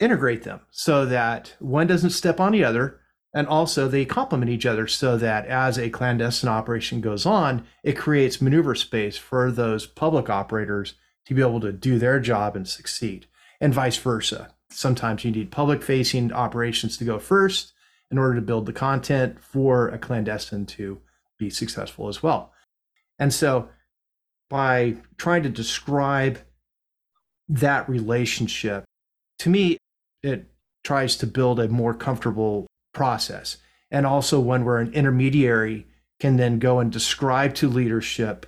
integrate 0.00 0.42
them 0.42 0.60
so 0.70 1.06
that 1.06 1.54
one 1.60 1.86
doesn't 1.86 2.10
step 2.10 2.40
on 2.40 2.52
the 2.52 2.64
other. 2.64 2.98
And 3.32 3.46
also 3.46 3.86
they 3.86 4.04
complement 4.04 4.50
each 4.50 4.66
other 4.66 4.88
so 4.88 5.16
that 5.18 5.46
as 5.46 5.78
a 5.78 5.90
clandestine 5.90 6.50
operation 6.50 7.00
goes 7.00 7.24
on 7.24 7.64
it 7.84 7.96
creates 7.96 8.40
maneuver 8.40 8.74
space 8.74 9.16
for 9.16 9.52
those 9.52 9.86
public 9.86 10.28
operators 10.28 10.94
to 11.26 11.34
be 11.34 11.40
able 11.40 11.60
to 11.60 11.70
do 11.70 11.96
their 11.96 12.18
job 12.18 12.56
and 12.56 12.66
succeed 12.66 13.26
and 13.60 13.72
vice 13.72 13.98
versa. 13.98 14.52
Sometimes 14.70 15.24
you 15.24 15.30
need 15.30 15.52
public 15.52 15.80
facing 15.80 16.32
operations 16.32 16.96
to 16.96 17.04
go 17.04 17.20
first 17.20 17.72
in 18.10 18.18
order 18.18 18.34
to 18.34 18.40
build 18.40 18.66
the 18.66 18.72
content 18.72 19.40
for 19.40 19.88
a 19.88 19.98
clandestine 19.98 20.66
to 20.66 21.00
be 21.38 21.50
successful 21.50 22.08
as 22.08 22.22
well. 22.22 22.52
And 23.18 23.32
so 23.32 23.68
by 24.48 24.96
trying 25.16 25.42
to 25.44 25.48
describe 25.48 26.40
that 27.48 27.88
relationship 27.88 28.84
to 29.38 29.48
me 29.48 29.78
it 30.22 30.50
tries 30.84 31.16
to 31.16 31.26
build 31.26 31.60
a 31.60 31.68
more 31.68 31.94
comfortable 31.94 32.66
process. 32.92 33.58
And 33.90 34.06
also 34.06 34.38
one 34.38 34.64
where 34.64 34.78
an 34.78 34.92
intermediary 34.92 35.86
can 36.18 36.36
then 36.36 36.58
go 36.58 36.78
and 36.78 36.92
describe 36.92 37.54
to 37.54 37.68
leadership 37.68 38.46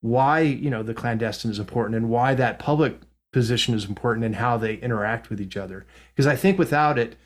why 0.00 0.40
you 0.40 0.68
know 0.68 0.82
the 0.82 0.94
clandestine 0.94 1.50
is 1.50 1.60
important 1.60 1.94
and 1.96 2.10
why 2.10 2.34
that 2.34 2.58
public 2.58 2.98
position 3.32 3.72
is 3.74 3.84
important 3.84 4.26
and 4.26 4.34
how 4.36 4.56
they 4.56 4.74
interact 4.74 5.30
with 5.30 5.40
each 5.40 5.56
other. 5.56 5.86
Because 6.14 6.26
i 6.26 6.36
think 6.36 6.58
without 6.58 6.98
it 6.98 7.16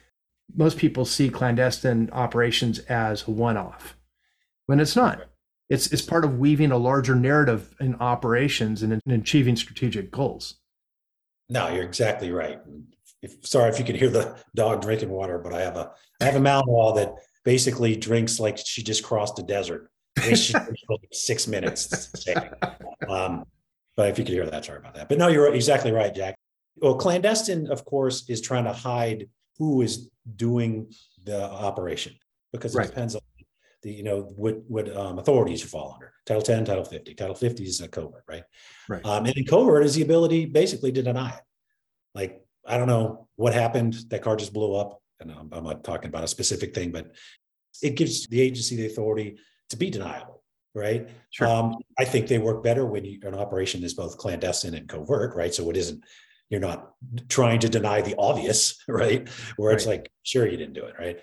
most 0.55 0.79
people 0.79 1.05
see 1.05 1.29
clandestine 1.29 2.09
operations 2.13 2.79
as 2.81 3.27
a 3.27 3.31
one-off 3.31 3.97
when 4.67 4.81
it's 4.81 4.97
not 4.97 5.27
it's 5.69 5.93
it's 5.93 6.03
part 6.03 6.25
of 6.25 6.39
weaving 6.39 6.71
a 6.71 6.77
larger 6.77 7.15
narrative 7.15 7.75
in 7.81 7.97
operations 7.97 8.83
and 8.83 9.01
in 9.05 9.13
achieving 9.13 9.57
strategic 9.57 10.11
goals. 10.11 10.59
No, 11.49 11.69
you're 11.69 11.85
exactly 11.85 12.31
right. 12.31 12.61
If, 13.23 13.45
sorry 13.45 13.71
if 13.71 13.79
you 13.79 13.85
can 13.85 13.97
hear 13.97 14.11
the 14.11 14.37
dog 14.55 14.83
drinking 14.83 15.11
water, 15.11 15.39
but 15.39 15.53
I 15.53 15.63
have 15.63 15.77
a 15.77 15.93
I 16.21 16.25
have 16.25 16.37
a 16.37 16.41
Malinois 16.41 16.97
that 16.97 17.15
basically 17.45 17.97
drinks 17.97 18.39
like 18.39 18.59
she 18.59 18.83
just 18.83 19.03
crossed 19.03 19.39
a 19.39 19.43
desert. 19.43 19.91
six 21.13 21.47
minutes. 21.47 22.13
Um, 23.09 23.45
but 23.97 24.09
if 24.09 24.19
you 24.19 24.25
could 24.25 24.35
hear 24.35 24.47
that, 24.47 24.65
sorry 24.65 24.79
about 24.79 24.95
that. 24.95 25.09
But 25.09 25.19
no, 25.19 25.29
you're 25.29 25.55
exactly 25.55 25.93
right, 25.93 26.15
Jack. 26.15 26.37
Well, 26.77 26.95
clandestine, 26.95 27.69
of 27.69 27.85
course, 27.85 28.29
is 28.29 28.41
trying 28.41 28.65
to 28.65 28.73
hide 28.73 29.29
who 29.59 29.83
is 29.83 30.11
doing 30.37 30.93
the 31.25 31.43
operation 31.51 32.15
because 32.53 32.75
it 32.75 32.79
right. 32.79 32.89
depends 32.89 33.15
on 33.15 33.21
the 33.83 33.93
you 33.93 34.03
know 34.03 34.23
what 34.37 34.63
what 34.69 34.95
um, 34.97 35.19
authorities 35.19 35.63
you 35.63 35.69
fall 35.69 35.93
under. 35.95 36.13
Title 36.25 36.43
10, 36.43 36.65
Title 36.65 36.85
50. 36.85 37.15
Title 37.15 37.35
50 37.35 37.65
is 37.65 37.81
a 37.81 37.89
covert, 37.89 38.25
right? 38.29 38.43
Right. 38.89 39.05
Um, 39.05 39.27
and 39.27 39.49
covert 39.49 39.85
is 39.85 39.95
the 39.95 40.03
ability 40.03 40.47
basically 40.47 40.93
to 40.93 41.03
deny 41.03 41.31
it. 41.31 41.43
Like 42.15 42.43
I 42.67 42.77
don't 42.79 42.89
know 42.89 43.29
what 43.37 43.55
happened. 43.55 43.95
That 44.09 44.23
car 44.23 44.37
just 44.37 44.53
blew 44.53 44.75
up, 44.75 45.01
and 45.21 45.31
I'm, 45.31 45.49
I'm 45.53 45.65
not 45.65 45.85
talking 45.85 46.09
about 46.09 46.25
a 46.25 46.29
specific 46.29 46.75
thing, 46.75 46.91
but 46.91 47.13
it 47.83 47.95
gives 47.95 48.27
the 48.27 48.41
agency 48.41 48.77
the 48.77 48.87
authority 48.87 49.39
to 49.71 49.77
be 49.77 49.91
deniable, 49.91 50.43
right? 50.75 51.09
Sure. 51.31 51.47
Um, 51.47 51.77
I 51.99 52.05
think 52.05 52.27
they 52.27 52.39
work 52.39 52.63
better 52.63 52.87
when 52.87 53.05
you, 53.05 53.19
an 53.23 53.35
operation 53.35 53.85
is 53.85 53.95
both 53.95 54.17
clandestine 54.17 54.75
and 54.75 54.89
covert, 54.89 55.37
right? 55.37 55.55
So 55.55 55.69
it 55.71 55.77
isn't 55.77 56.03
you're 56.49 56.61
not 56.61 56.93
trying 57.29 57.61
to 57.61 57.69
deny 57.69 58.01
the 58.01 58.15
obvious, 58.19 58.83
right? 58.89 59.29
Where 59.57 59.71
right. 59.71 59.77
it's 59.77 59.87
like, 59.87 60.11
sure, 60.23 60.47
you 60.47 60.57
didn't 60.57 60.75
do 60.75 60.85
it, 60.85 60.95
right? 60.99 61.21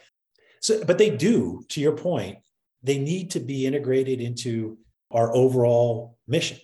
So, 0.61 0.83
but 0.85 0.97
they 0.97 1.09
do, 1.09 1.63
to 1.69 1.81
your 1.81 1.95
point, 1.95 2.37
they 2.83 2.97
need 2.97 3.31
to 3.31 3.39
be 3.39 3.65
integrated 3.65 4.21
into 4.21 4.77
our 5.11 5.33
overall 5.35 6.17
mission. 6.27 6.57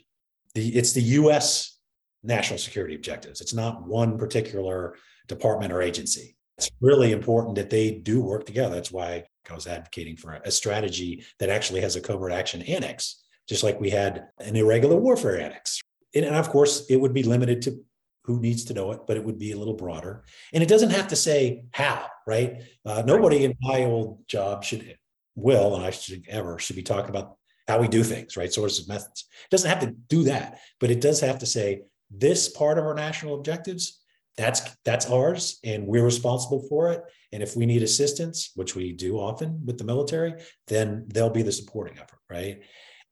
The, 0.56 0.70
it's 0.70 0.94
the 0.94 1.02
US 1.02 1.78
national 2.24 2.60
security 2.60 2.96
objectives. 2.96 3.42
It's 3.42 3.54
not 3.54 3.88
one 3.88 4.18
particular 4.18 4.96
department 5.28 5.72
or 5.72 5.82
agency. 5.82 6.36
It's 6.58 6.70
really 6.82 7.14
important 7.14 7.56
that 7.56 7.70
they 7.70 7.92
do 7.92 8.20
work 8.22 8.46
together. 8.46 8.76
That's 8.76 8.92
why 8.92 9.24
I 9.50 9.54
was 9.54 9.68
advocating 9.68 10.18
for 10.18 10.34
a 10.34 10.52
strategy 10.52 11.24
that 11.40 11.50
actually 11.50 11.82
has 11.82 11.96
a 11.96 12.02
covert 12.02 12.32
action 12.32 12.62
annex, 12.64 13.22
just 13.48 13.64
like 13.64 13.80
we 13.80 13.90
had 13.90 14.28
an 14.40 14.56
irregular 14.56 14.98
warfare 14.98 15.40
annex. 15.40 15.80
And 16.14 16.26
of 16.26 16.50
course, 16.50 16.86
it 16.90 16.98
would 16.98 17.14
be 17.14 17.24
limited 17.24 17.62
to 17.64 17.80
who 18.24 18.40
needs 18.40 18.66
to 18.66 18.74
know 18.74 18.92
it, 18.92 19.02
but 19.08 19.18
it 19.18 19.24
would 19.24 19.40
be 19.40 19.52
a 19.52 19.58
little 19.58 19.74
broader. 19.74 20.24
And 20.54 20.62
it 20.62 20.70
doesn't 20.70 20.92
have 20.92 21.08
to 21.10 21.16
say 21.16 21.64
how, 21.72 22.06
right? 22.28 22.64
Uh, 22.86 23.04
nobody 23.06 23.46
in 23.46 23.56
my 23.62 23.86
old 23.86 24.28
job 24.28 24.64
should, 24.64 24.98
will, 25.36 25.76
and 25.76 25.86
I 25.86 25.90
should 25.92 26.26
ever, 26.28 26.60
should 26.60 26.76
be 26.76 26.84
talking 26.84 27.10
about 27.10 27.38
how 27.68 27.80
we 27.80 27.88
do 27.88 28.04
things, 28.04 28.36
right? 28.36 28.52
Sources, 28.52 28.88
methods. 28.88 29.26
It 29.46 29.52
doesn't 29.52 29.70
have 29.70 29.82
to 29.82 29.96
do 30.10 30.24
that, 30.24 30.60
but 30.80 30.92
it 30.92 31.02
does 31.02 31.22
have 31.22 31.40
to 31.40 31.46
say 31.46 31.84
this 32.12 32.50
part 32.50 32.78
of 32.78 32.86
our 32.86 32.96
national 32.96 33.36
objectives, 33.36 34.00
that's 34.38 34.62
that's 34.86 35.06
ours, 35.06 35.60
and 35.64 35.86
we're 35.86 36.04
responsible 36.04 36.66
for 36.70 36.92
it. 36.92 37.04
And 37.32 37.44
if 37.44 37.56
we 37.56 37.66
need 37.66 37.84
assistance, 37.84 38.52
which 38.56 38.76
we 38.76 38.94
do 38.94 39.18
often 39.18 39.62
with 39.66 39.78
the 39.78 39.84
military, 39.84 40.34
then 40.68 41.06
they'll 41.08 41.30
be 41.30 41.44
the 41.44 41.52
supporting 41.52 41.98
effort, 42.00 42.20
right? 42.30 42.62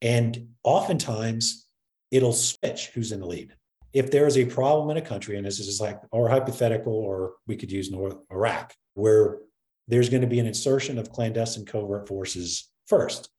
And 0.02 0.50
oftentimes 0.64 1.68
it'll 2.12 2.34
switch 2.34 2.88
who's 2.94 3.12
in 3.12 3.20
the 3.20 3.28
lead 3.28 3.54
if 3.98 4.12
there 4.12 4.27
is 4.27 4.38
a 4.38 4.46
problem 4.46 4.89
in 4.89 4.98
a 4.98 5.08
country, 5.08 5.38
and 5.38 5.46
this 5.46 5.60
is 5.60 5.82
like 5.82 6.00
or 6.12 6.30
hypothetical, 6.30 6.94
or 6.94 7.34
we 7.48 7.56
could 7.56 7.72
use 7.72 7.92
North 7.92 8.18
Iraq, 8.32 8.74
where 8.94 9.39
there's 9.88 10.10
going 10.10 10.22
to 10.22 10.27
be 10.27 10.39
an 10.39 10.46
insertion 10.46 10.98
of 10.98 11.12
clandestine 11.12 11.66
covert 11.66 12.08
forces 12.08 12.70
first 12.88 13.30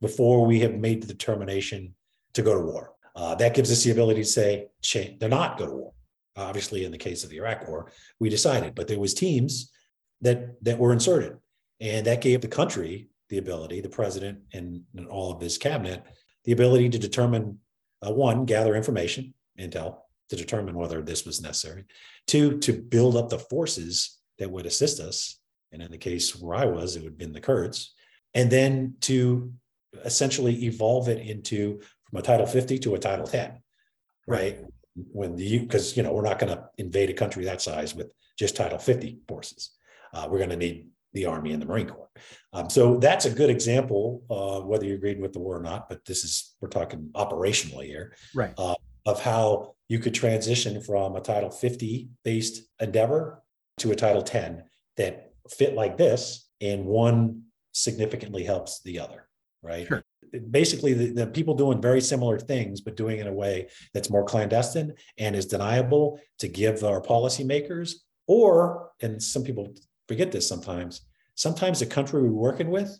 before 0.00 0.46
we 0.46 0.60
have 0.60 0.74
made 0.74 1.02
the 1.02 1.06
determination 1.06 1.94
to 2.34 2.42
go 2.42 2.54
to 2.54 2.60
war. 2.60 2.92
Uh, 3.14 3.34
that 3.34 3.54
gives 3.54 3.72
us 3.72 3.82
the 3.82 3.90
ability 3.90 4.22
to 4.22 4.28
say 4.28 4.68
they're 5.18 5.28
not 5.28 5.58
go 5.58 5.66
to 5.66 5.72
war. 5.72 5.92
Obviously, 6.36 6.84
in 6.84 6.92
the 6.92 6.98
case 6.98 7.24
of 7.24 7.30
the 7.30 7.38
Iraq 7.38 7.66
War, 7.66 7.90
we 8.20 8.28
decided, 8.28 8.74
but 8.74 8.88
there 8.88 9.00
was 9.00 9.14
teams 9.14 9.72
that 10.20 10.62
that 10.62 10.78
were 10.78 10.92
inserted, 10.92 11.38
and 11.80 12.06
that 12.06 12.20
gave 12.20 12.42
the 12.42 12.48
country 12.48 13.08
the 13.28 13.38
ability, 13.38 13.80
the 13.80 13.88
president 13.88 14.38
and, 14.52 14.82
and 14.94 15.08
all 15.08 15.32
of 15.32 15.40
his 15.40 15.58
cabinet, 15.58 16.04
the 16.44 16.52
ability 16.52 16.88
to 16.90 16.98
determine 16.98 17.58
uh, 18.06 18.12
one, 18.12 18.44
gather 18.44 18.76
information, 18.76 19.34
intel, 19.58 19.98
to 20.30 20.36
determine 20.36 20.74
whether 20.74 21.02
this 21.02 21.24
was 21.24 21.40
necessary. 21.40 21.84
Two, 22.26 22.58
to 22.58 22.72
build 22.72 23.16
up 23.16 23.28
the 23.28 23.38
forces 23.38 24.18
that 24.38 24.50
would 24.50 24.66
assist 24.66 25.00
us. 25.00 25.38
And 25.72 25.82
in 25.82 25.90
the 25.90 25.98
case 25.98 26.34
where 26.36 26.56
I 26.56 26.66
was, 26.66 26.96
it 26.96 27.02
would 27.02 27.12
have 27.12 27.18
been 27.18 27.32
the 27.32 27.40
Kurds. 27.40 27.94
And 28.34 28.50
then 28.50 28.94
to 29.02 29.52
essentially 30.04 30.64
evolve 30.64 31.08
it 31.08 31.26
into 31.26 31.80
from 32.08 32.18
a 32.18 32.22
Title 32.22 32.46
50 32.46 32.78
to 32.80 32.94
a 32.94 32.98
Title 32.98 33.26
10, 33.26 33.60
right? 34.26 34.58
When 35.12 35.36
the 35.36 35.58
because 35.58 35.96
you 35.96 36.02
know 36.02 36.12
we're 36.12 36.22
not 36.22 36.38
going 36.38 36.54
to 36.54 36.64
invade 36.78 37.10
a 37.10 37.14
country 37.14 37.44
that 37.44 37.60
size 37.60 37.94
with 37.94 38.12
just 38.38 38.56
Title 38.56 38.78
50 38.78 39.20
forces. 39.28 39.70
Uh, 40.12 40.26
we're 40.30 40.38
going 40.38 40.50
to 40.50 40.56
need 40.56 40.88
the 41.12 41.26
Army 41.26 41.52
and 41.52 41.60
the 41.60 41.66
Marine 41.66 41.88
Corps. 41.88 42.10
Um, 42.52 42.70
so 42.70 42.98
that's 42.98 43.24
a 43.24 43.30
good 43.30 43.50
example, 43.50 44.22
uh, 44.30 44.60
whether 44.60 44.84
you 44.84 44.94
agreed 44.94 45.20
with 45.20 45.32
the 45.32 45.38
war 45.38 45.58
or 45.58 45.62
not. 45.62 45.88
But 45.88 46.04
this 46.04 46.24
is 46.24 46.54
we're 46.60 46.68
talking 46.68 47.10
operationally 47.14 47.86
here, 47.86 48.14
right? 48.34 48.54
Uh, 48.56 48.74
of 49.04 49.22
how 49.22 49.75
you 49.88 49.98
could 49.98 50.14
transition 50.14 50.80
from 50.80 51.16
a 51.16 51.20
Title 51.20 51.50
50 51.50 52.08
based 52.24 52.62
endeavor 52.80 53.42
to 53.78 53.92
a 53.92 53.96
Title 53.96 54.22
10 54.22 54.64
that 54.96 55.32
fit 55.50 55.74
like 55.74 55.96
this, 55.96 56.48
and 56.60 56.86
one 56.86 57.42
significantly 57.72 58.42
helps 58.42 58.82
the 58.82 58.98
other, 58.98 59.28
right? 59.62 59.86
Sure. 59.86 60.02
Basically, 60.50 60.92
the, 60.92 61.12
the, 61.12 61.26
people 61.26 61.54
doing 61.54 61.80
very 61.80 62.00
similar 62.00 62.38
things, 62.38 62.80
but 62.80 62.96
doing 62.96 63.18
it 63.18 63.22
in 63.22 63.26
a 63.28 63.32
way 63.32 63.68
that's 63.94 64.10
more 64.10 64.24
clandestine 64.24 64.92
and 65.18 65.36
is 65.36 65.46
deniable 65.46 66.18
to 66.38 66.48
give 66.48 66.82
our 66.82 67.00
policymakers, 67.00 67.92
or, 68.26 68.90
and 69.00 69.22
some 69.22 69.44
people 69.44 69.72
forget 70.08 70.32
this 70.32 70.48
sometimes, 70.48 71.02
sometimes 71.36 71.78
the 71.78 71.86
country 71.86 72.22
we're 72.22 72.30
working 72.30 72.70
with 72.70 72.98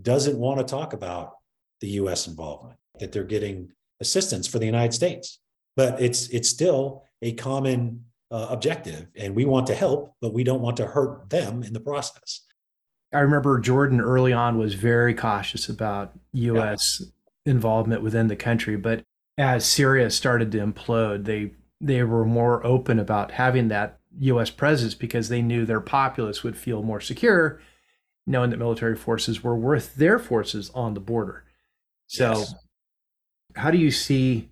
doesn't 0.00 0.38
want 0.38 0.58
to 0.58 0.64
talk 0.64 0.92
about 0.92 1.34
the 1.80 1.88
US 1.88 2.26
involvement, 2.26 2.78
that 3.00 3.12
they're 3.12 3.24
getting 3.24 3.70
assistance 4.00 4.46
for 4.46 4.58
the 4.58 4.66
United 4.66 4.94
States. 4.94 5.40
But 5.76 6.00
it's 6.00 6.28
it's 6.28 6.48
still 6.48 7.04
a 7.22 7.32
common 7.32 8.04
uh, 8.30 8.48
objective, 8.50 9.08
and 9.16 9.34
we 9.34 9.44
want 9.44 9.66
to 9.68 9.74
help, 9.74 10.14
but 10.20 10.32
we 10.32 10.44
don't 10.44 10.62
want 10.62 10.76
to 10.78 10.86
hurt 10.86 11.28
them 11.30 11.62
in 11.62 11.72
the 11.72 11.80
process. 11.80 12.40
I 13.12 13.20
remember 13.20 13.58
Jordan 13.60 14.00
early 14.00 14.32
on 14.32 14.58
was 14.58 14.74
very 14.74 15.14
cautious 15.14 15.68
about 15.68 16.12
U.S. 16.32 17.00
Yeah. 17.00 17.52
involvement 17.52 18.02
within 18.02 18.28
the 18.28 18.36
country, 18.36 18.76
but 18.76 19.04
as 19.38 19.66
Syria 19.66 20.10
started 20.10 20.50
to 20.52 20.58
implode, 20.58 21.24
they 21.24 21.52
they 21.80 22.02
were 22.02 22.24
more 22.24 22.64
open 22.66 22.98
about 22.98 23.32
having 23.32 23.68
that 23.68 23.98
U.S. 24.20 24.50
presence 24.50 24.94
because 24.94 25.28
they 25.28 25.42
knew 25.42 25.66
their 25.66 25.80
populace 25.80 26.42
would 26.42 26.56
feel 26.56 26.82
more 26.82 27.00
secure, 27.02 27.60
knowing 28.26 28.50
that 28.50 28.56
military 28.56 28.96
forces 28.96 29.44
were 29.44 29.56
worth 29.56 29.94
their 29.94 30.18
forces 30.18 30.70
on 30.74 30.94
the 30.94 31.00
border. 31.00 31.44
So 32.06 32.30
yes 32.30 32.54
how 33.56 33.70
do 33.70 33.78
you 33.78 33.90
see 33.90 34.50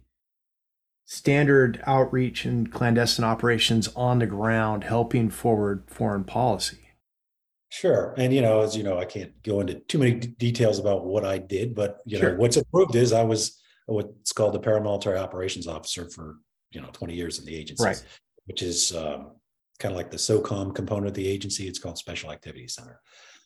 standard 1.04 1.82
outreach 1.86 2.44
and 2.44 2.72
clandestine 2.72 3.24
operations 3.24 3.88
on 3.94 4.18
the 4.18 4.26
ground 4.26 4.84
helping 4.84 5.30
forward 5.30 5.84
foreign 5.86 6.24
policy? 6.24 6.78
Sure. 7.68 8.14
And, 8.16 8.32
you 8.32 8.40
know, 8.40 8.60
as 8.60 8.76
you 8.76 8.84
know, 8.84 8.98
I 8.98 9.04
can't 9.04 9.32
go 9.42 9.60
into 9.60 9.74
too 9.74 9.98
many 9.98 10.12
d- 10.12 10.28
details 10.38 10.78
about 10.78 11.04
what 11.04 11.24
I 11.24 11.38
did, 11.38 11.74
but, 11.74 11.98
you 12.06 12.18
sure. 12.18 12.32
know, 12.32 12.36
what's 12.36 12.56
approved 12.56 12.94
is 12.94 13.12
I 13.12 13.24
was 13.24 13.60
what's 13.86 14.32
called 14.32 14.54
the 14.54 14.60
paramilitary 14.60 15.18
operations 15.18 15.66
officer 15.66 16.08
for, 16.08 16.36
you 16.70 16.80
know, 16.80 16.88
20 16.92 17.14
years 17.14 17.38
in 17.38 17.44
the 17.44 17.54
agency, 17.54 17.84
right. 17.84 18.04
which 18.46 18.62
is 18.62 18.94
um, 18.94 19.32
kind 19.78 19.92
of 19.92 19.96
like 19.96 20.10
the 20.10 20.16
SOCOM 20.16 20.74
component 20.74 21.08
of 21.08 21.14
the 21.14 21.26
agency. 21.26 21.66
It's 21.66 21.78
called 21.78 21.98
Special 21.98 22.30
Activities 22.30 22.74
Center. 22.74 23.00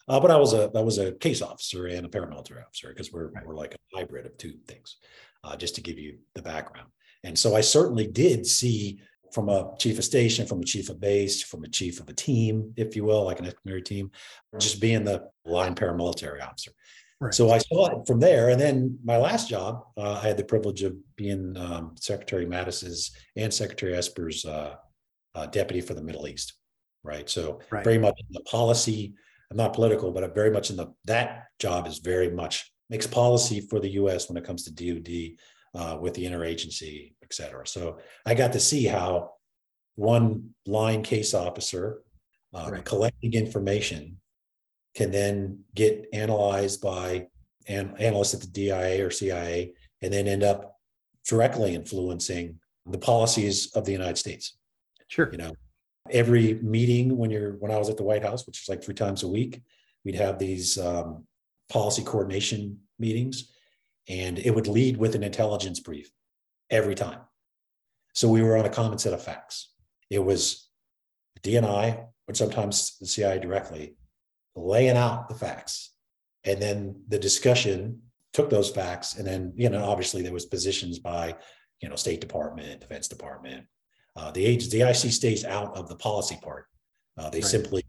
Uh, 0.09 0.21
but 0.21 0.31
I 0.31 0.37
was 0.37 0.55
a 0.55 0.71
I 0.75 0.81
was 0.81 0.99
a 0.99 1.13
case 1.13 1.43
officer 1.43 1.87
and 1.87 2.07
a 2.07 2.09
paramilitary 2.09 2.65
officer 2.65 2.89
because 2.89 3.13
we're 3.13 3.29
right. 3.29 3.47
we're 3.47 3.55
like 3.55 3.75
a 3.75 3.97
hybrid 3.97 4.27
of 4.27 4.37
two 4.39 4.55
things 4.67 4.97
uh, 5.45 5.57
just 5.57 5.75
to 5.75 5.81
give 5.83 5.99
you 5.99 6.19
the 6.35 6.43
background. 6.43 6.89
And 7.25 7.39
so 7.39 7.57
I 7.57 7.61
certainly 7.61 8.07
did 8.07 8.47
see 8.47 9.01
from 9.33 9.49
a 9.49 9.75
chief 9.79 9.99
of 9.99 10.05
station, 10.05 10.47
from 10.47 10.61
a 10.61 10.65
chief 10.65 10.89
of 10.89 11.01
base, 11.01 11.43
from 11.43 11.65
a 11.65 11.69
chief 11.69 12.01
of 12.01 12.09
a 12.09 12.15
team, 12.15 12.73
if 12.77 12.97
you 12.97 13.05
will, 13.05 13.25
like 13.25 13.39
an 13.39 13.47
expeditionary 13.47 13.83
team, 13.83 14.11
just 14.59 14.81
being 14.81 15.05
the 15.05 15.29
line 15.45 15.75
paramilitary 15.75 16.43
officer. 16.43 16.73
Right. 17.21 17.35
So 17.35 17.51
I 17.51 17.59
saw 17.59 17.89
it 17.89 18.07
from 18.07 18.21
there. 18.21 18.51
And 18.51 18.61
then 18.61 18.99
my 19.05 19.17
last 19.17 19.49
job, 19.49 19.85
uh, 19.97 20.21
I 20.23 20.29
had 20.29 20.37
the 20.37 20.45
privilege 20.45 20.83
of 20.83 20.97
being 21.17 21.57
um, 21.57 21.97
Secretary 21.99 22.47
Mattis's 22.47 23.11
and 23.37 23.53
Secretary 23.53 23.95
Esper's 23.95 24.45
uh, 24.45 24.77
uh, 25.35 25.47
deputy 25.47 25.81
for 25.81 25.95
the 25.95 26.03
Middle 26.03 26.29
East. 26.29 26.55
Right. 27.03 27.29
So 27.29 27.61
right. 27.71 27.85
very 27.85 27.99
much 27.99 28.15
in 28.19 28.27
the 28.31 28.41
policy, 28.43 29.15
I'm 29.51 29.57
not 29.57 29.73
political, 29.73 30.13
but 30.13 30.23
I'm 30.23 30.35
very 30.35 30.51
much 30.51 30.71
in 30.71 30.77
the, 30.77 30.93
that 31.07 31.47
job 31.59 31.87
is 31.87 31.99
very 31.99 32.31
much 32.31 32.73
makes 32.91 33.07
policy 33.07 33.61
for 33.61 33.81
the 33.81 33.91
U.S. 33.91 34.29
when 34.29 34.37
it 34.37 34.45
comes 34.45 34.65
to 34.65 34.73
DoD 34.73 35.37
uh, 35.75 35.99
with 36.01 36.15
the 36.15 36.25
interagency, 36.25 37.15
et 37.23 37.33
cetera. 37.33 37.67
So 37.67 37.99
I 38.27 38.35
got 38.35 38.53
to 38.53 38.61
see 38.61 38.85
how 38.85 39.33
one 39.97 40.55
line 40.67 41.03
case 41.03 41.35
officer 41.35 42.03
uh, 42.55 42.69
right. 42.71 42.85
collecting 42.85 43.35
information 43.35 44.19
can 44.95 45.11
then 45.11 45.61
get 45.75 46.07
analyzed 46.13 46.81
by 46.81 47.27
and 47.69 48.01
analysts 48.01 48.35
at 48.35 48.41
the 48.41 48.47
DIA 48.47 49.05
or 49.05 49.11
CIA, 49.11 49.75
and 50.01 50.13
then 50.13 50.27
end 50.27 50.43
up 50.43 50.79
directly 51.29 51.75
influencing 51.75 52.59
the 52.87 52.99
policies 52.99 53.71
of 53.75 53.85
the 53.85 53.93
United 53.93 54.17
States. 54.17 54.57
Sure. 55.09 55.29
You 55.31 55.39
know, 55.39 55.53
every 56.11 56.55
meeting 56.55 57.17
when 57.17 57.31
you're 57.31 57.53
when 57.59 57.71
I 57.71 57.77
was 57.79 57.91
at 57.91 57.97
the 57.97 58.05
White 58.05 58.23
House, 58.23 58.47
which 58.47 58.63
is 58.63 58.69
like 58.69 58.83
three 58.83 58.95
times 58.95 59.23
a 59.23 59.29
week, 59.29 59.61
we'd 60.05 60.15
have 60.15 60.39
these 60.39 60.79
um, 60.79 61.25
policy 61.69 62.03
coordination 62.03 62.79
meetings, 62.99 63.53
and 64.09 64.39
it 64.39 64.55
would 64.55 64.67
lead 64.67 64.97
with 64.97 65.15
an 65.15 65.23
intelligence 65.23 65.81
brief 65.81 66.11
every 66.71 66.95
time. 66.95 67.21
So 68.15 68.29
we 68.29 68.43
were 68.43 68.57
on 68.57 68.65
a 68.65 68.71
common 68.71 68.99
set 68.99 69.13
of 69.13 69.23
facts. 69.23 69.71
It 70.11 70.25
was 70.25 70.69
DNI, 71.43 72.05
or 72.27 72.35
sometimes 72.35 72.97
the 72.99 73.07
CIA 73.07 73.39
directly, 73.39 73.97
laying 74.57 74.97
out 74.97 75.29
the 75.29 75.35
facts, 75.35 75.93
and 76.45 76.61
then 76.61 77.03
the 77.09 77.19
discussion 77.19 78.03
took 78.33 78.51
those 78.51 78.71
facts, 78.71 79.17
and 79.17 79.27
then 79.27 79.53
you 79.57 79.69
know 79.69 79.85
obviously 79.85 80.23
there 80.23 80.33
was 80.33 80.47
positions 80.47 80.99
by 80.99 81.37
you 81.81 81.89
know 81.89 81.97
State 81.97 82.21
Department, 82.21 82.81
Defense 82.81 83.09
Department. 83.09 83.67
Uh, 84.17 84.31
the 84.33 84.45
age 84.45 84.69
the 84.71 84.83
IC 84.83 85.13
stays 85.13 85.45
out 85.45 85.77
of 85.77 85.89
the 85.89 85.97
policy 85.97 86.39
part. 86.43 86.67
Uh, 87.17 87.31
they 87.31 87.39
Right. 87.39 87.51
simply 87.51 87.85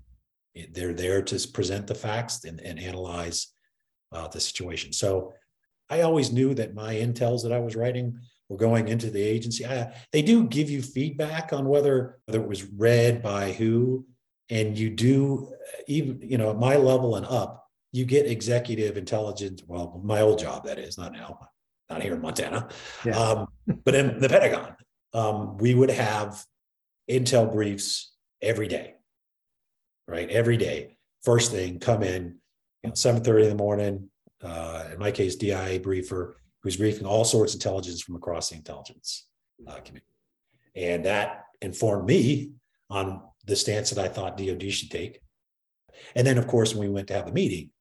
they're 0.71 0.93
there 0.93 1.21
to 1.21 1.47
present 1.47 1.87
the 1.87 1.95
facts 1.95 2.43
and, 2.43 2.59
and 2.61 2.79
analyze 2.79 3.47
uh, 4.11 4.27
the 4.27 4.39
situation. 4.39 4.91
So 4.91 5.33
I 5.89 6.01
always 6.01 6.31
knew 6.31 6.53
that 6.53 6.75
my 6.75 6.93
intels 6.95 7.43
that 7.43 7.51
I 7.51 7.59
was 7.59 7.75
writing 7.75 8.19
were 8.47 8.57
going 8.57 8.87
into 8.87 9.09
the 9.09 9.21
agency. 9.21 9.65
I, 9.65 9.93
they 10.11 10.21
do 10.21 10.43
give 10.45 10.69
you 10.69 10.81
feedback 10.81 11.51
on 11.53 11.67
whether 11.67 12.19
whether 12.25 12.41
it 12.41 12.47
was 12.47 12.63
read 12.65 13.21
by 13.21 13.51
who, 13.53 14.05
and 14.49 14.77
you 14.77 14.89
do 14.89 15.51
even 15.87 16.19
you 16.21 16.37
know 16.37 16.51
at 16.51 16.57
my 16.57 16.75
level 16.75 17.15
and 17.15 17.25
up, 17.25 17.65
you 17.91 18.05
get 18.05 18.25
executive 18.27 18.97
intelligence. 18.97 19.63
Well, 19.67 19.99
my 20.03 20.21
old 20.21 20.39
job 20.39 20.65
that 20.65 20.79
is 20.79 20.97
not 20.97 21.13
now, 21.13 21.39
not 21.89 22.01
here 22.01 22.13
in 22.13 22.21
Montana, 22.21 22.69
Yeah. 23.05 23.17
um, 23.19 23.47
but 23.83 23.95
in 23.95 24.19
the 24.19 24.29
Pentagon, 24.29 24.75
um, 25.13 25.57
we 25.57 25.73
would 25.73 25.91
have 25.91 26.43
intel 27.09 27.51
briefs 27.51 28.11
every 28.41 28.67
day, 28.67 28.93
right? 30.07 30.29
Every 30.29 30.57
day, 30.57 30.97
first 31.23 31.51
thing, 31.51 31.79
come 31.79 32.03
in, 32.03 32.37
you 32.83 32.89
know, 32.89 32.93
seven 32.95 33.23
thirty 33.23 33.43
in 33.45 33.49
the 33.49 33.55
morning. 33.55 34.09
Uh, 34.43 34.85
in 34.93 34.99
my 34.99 35.11
case, 35.11 35.35
DIA 35.35 35.79
briefer 35.79 36.37
who's 36.61 36.77
briefing 36.77 37.05
all 37.05 37.23
sorts 37.23 37.53
of 37.53 37.57
intelligence 37.57 38.01
from 38.01 38.15
across 38.15 38.49
the 38.49 38.55
intelligence 38.55 39.27
uh, 39.67 39.79
community, 39.79 40.05
and 40.75 41.05
that 41.05 41.45
informed 41.61 42.05
me 42.05 42.51
on 42.89 43.21
the 43.45 43.55
stance 43.55 43.89
that 43.89 44.03
I 44.03 44.07
thought 44.07 44.37
DoD 44.37 44.71
should 44.71 44.91
take. 44.91 45.21
And 46.15 46.25
then, 46.25 46.37
of 46.37 46.47
course, 46.47 46.73
when 46.73 46.87
we 46.87 46.93
went 46.93 47.07
to 47.07 47.13
have 47.13 47.27
a 47.27 47.31
meeting, 47.31 47.71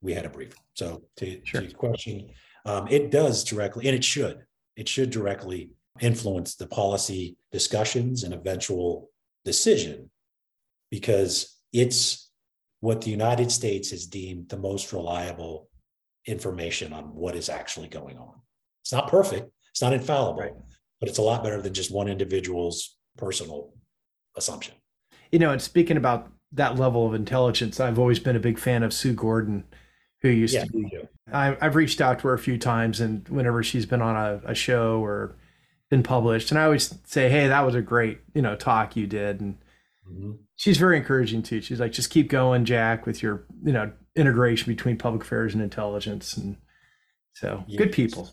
we 0.00 0.14
had 0.14 0.24
a 0.24 0.30
briefing. 0.30 0.60
So, 0.74 1.04
to, 1.16 1.40
Sure. 1.44 1.60
to 1.60 1.66
your 1.66 1.76
question, 1.76 2.30
um, 2.64 2.88
it 2.88 3.10
does 3.10 3.44
directly, 3.44 3.86
and 3.86 3.96
it 3.96 4.04
should, 4.04 4.44
it 4.76 4.88
should 4.88 5.10
directly 5.10 5.70
influence 6.00 6.54
the 6.54 6.66
policy 6.66 7.36
discussions 7.52 8.22
and 8.22 8.34
eventual 8.34 9.10
decision 9.44 10.10
because 10.90 11.58
it's 11.72 12.30
what 12.80 13.00
the 13.00 13.10
United 13.10 13.50
States 13.50 13.90
has 13.90 14.06
deemed 14.06 14.48
the 14.48 14.58
most 14.58 14.92
reliable 14.92 15.68
information 16.26 16.92
on 16.92 17.14
what 17.14 17.34
is 17.36 17.48
actually 17.48 17.88
going 17.88 18.18
on. 18.18 18.34
It's 18.82 18.92
not 18.92 19.08
perfect, 19.08 19.50
it's 19.70 19.82
not 19.82 19.92
infallible, 19.92 20.40
Right. 20.40 20.52
but 21.00 21.08
it's 21.08 21.18
a 21.18 21.22
lot 21.22 21.42
better 21.42 21.60
than 21.60 21.74
just 21.74 21.90
one 21.90 22.08
individual's 22.08 22.96
personal 23.16 23.72
assumption. 24.36 24.74
You 25.32 25.38
know, 25.38 25.50
and 25.52 25.60
speaking 25.62 25.96
about 25.96 26.30
that 26.52 26.76
level 26.76 27.06
of 27.06 27.14
intelligence, 27.14 27.80
I've 27.80 27.98
always 27.98 28.18
been 28.18 28.36
a 28.36 28.40
big 28.40 28.58
fan 28.58 28.82
of 28.82 28.92
Sue 28.92 29.12
Gordon, 29.12 29.64
who 30.22 30.28
used 30.28 30.54
Yeah, 30.54 30.64
to 30.64 30.72
be. 30.72 30.88
I, 31.32 31.56
I've 31.60 31.74
reached 31.76 32.00
out 32.00 32.20
to 32.20 32.28
her 32.28 32.34
a 32.34 32.38
few 32.38 32.58
times, 32.58 33.00
and 33.00 33.28
whenever 33.28 33.62
she's 33.62 33.86
been 33.86 34.02
on 34.02 34.16
a, 34.16 34.40
a 34.50 34.54
show 34.54 35.04
or 35.04 35.36
been 35.90 36.02
published, 36.02 36.50
and 36.50 36.58
I 36.58 36.64
always 36.64 36.94
say, 37.04 37.28
"Hey, 37.28 37.48
that 37.48 37.66
was 37.66 37.74
a 37.74 37.82
great, 37.82 38.20
you 38.34 38.42
know, 38.42 38.56
talk 38.56 38.96
you 38.96 39.06
did," 39.06 39.40
and 39.40 39.58
Mhm. 40.08 40.38
She's 40.56 40.78
very 40.78 40.96
encouraging 40.96 41.42
too. 41.42 41.60
She's 41.60 41.80
like, 41.80 41.92
"Just 41.92 42.10
keep 42.10 42.28
going, 42.30 42.64
Jack, 42.64 43.04
with 43.06 43.22
your, 43.22 43.46
you 43.62 43.72
know, 43.72 43.92
integration 44.14 44.72
between 44.72 44.96
public 44.96 45.22
affairs 45.22 45.52
and 45.54 45.62
intelligence." 45.62 46.36
And 46.36 46.56
so, 47.34 47.62
Yeah. 47.68 47.78
good 47.78 47.92
people. 47.92 48.30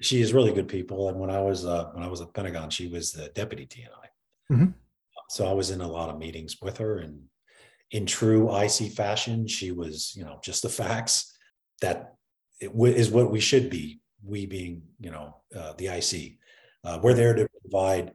She 0.00 0.20
is 0.20 0.32
really 0.34 0.52
good 0.52 0.68
people. 0.68 1.08
And 1.08 1.18
when 1.18 1.30
I 1.30 1.40
was 1.40 1.64
uh, 1.64 1.90
when 1.94 2.02
I 2.02 2.08
was 2.08 2.20
at 2.20 2.34
Pentagon, 2.34 2.70
she 2.70 2.88
was 2.88 3.12
the 3.12 3.28
deputy 3.28 3.66
DNI. 3.66 4.08
Mhm. 4.54 4.74
So 5.30 5.46
I 5.46 5.52
was 5.52 5.70
in 5.70 5.80
a 5.80 5.88
lot 5.88 6.10
of 6.10 6.18
meetings 6.18 6.60
with 6.60 6.76
her, 6.78 6.98
and 6.98 7.28
in 7.90 8.04
true 8.06 8.50
IC 8.54 8.90
fashion, 8.90 9.46
she 9.46 9.70
was, 9.70 10.14
you 10.16 10.24
know, 10.24 10.40
just 10.42 10.62
the 10.62 10.68
facts 10.68 11.34
that 11.80 12.14
it 12.60 12.68
w- 12.72 12.92
is 12.94 13.10
what 13.10 13.30
we 13.30 13.40
should 13.40 13.70
be. 13.70 14.00
We 14.24 14.44
being, 14.46 14.82
you 15.00 15.10
know, 15.10 15.36
uh, 15.54 15.72
the 15.74 15.88
IC. 15.88 16.38
Uh, 16.84 16.98
we're 17.02 17.14
there 17.14 17.34
to 17.34 17.48
provide 17.62 18.12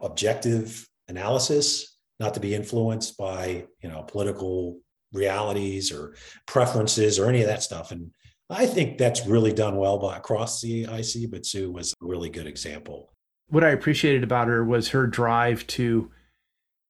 objective 0.00 0.88
analysis, 1.08 1.95
not 2.18 2.34
to 2.34 2.40
be 2.40 2.54
influenced 2.54 3.16
by, 3.16 3.64
you 3.82 3.88
know, 3.88 4.02
political 4.02 4.78
realities 5.12 5.92
or 5.92 6.14
preferences 6.46 7.18
or 7.18 7.28
any 7.28 7.40
of 7.40 7.46
that 7.46 7.62
stuff. 7.62 7.90
And 7.90 8.10
I 8.50 8.66
think 8.66 8.98
that's 8.98 9.26
really 9.26 9.52
done 9.52 9.76
well 9.76 9.98
by 9.98 10.16
across 10.16 10.60
the 10.60 10.84
IC, 10.84 11.30
but 11.30 11.44
Sue 11.46 11.70
was 11.70 11.92
a 11.92 12.06
really 12.06 12.30
good 12.30 12.46
example. 12.46 13.12
What 13.48 13.64
I 13.64 13.70
appreciated 13.70 14.22
about 14.24 14.48
her 14.48 14.64
was 14.64 14.88
her 14.88 15.06
drive 15.06 15.66
to 15.68 16.10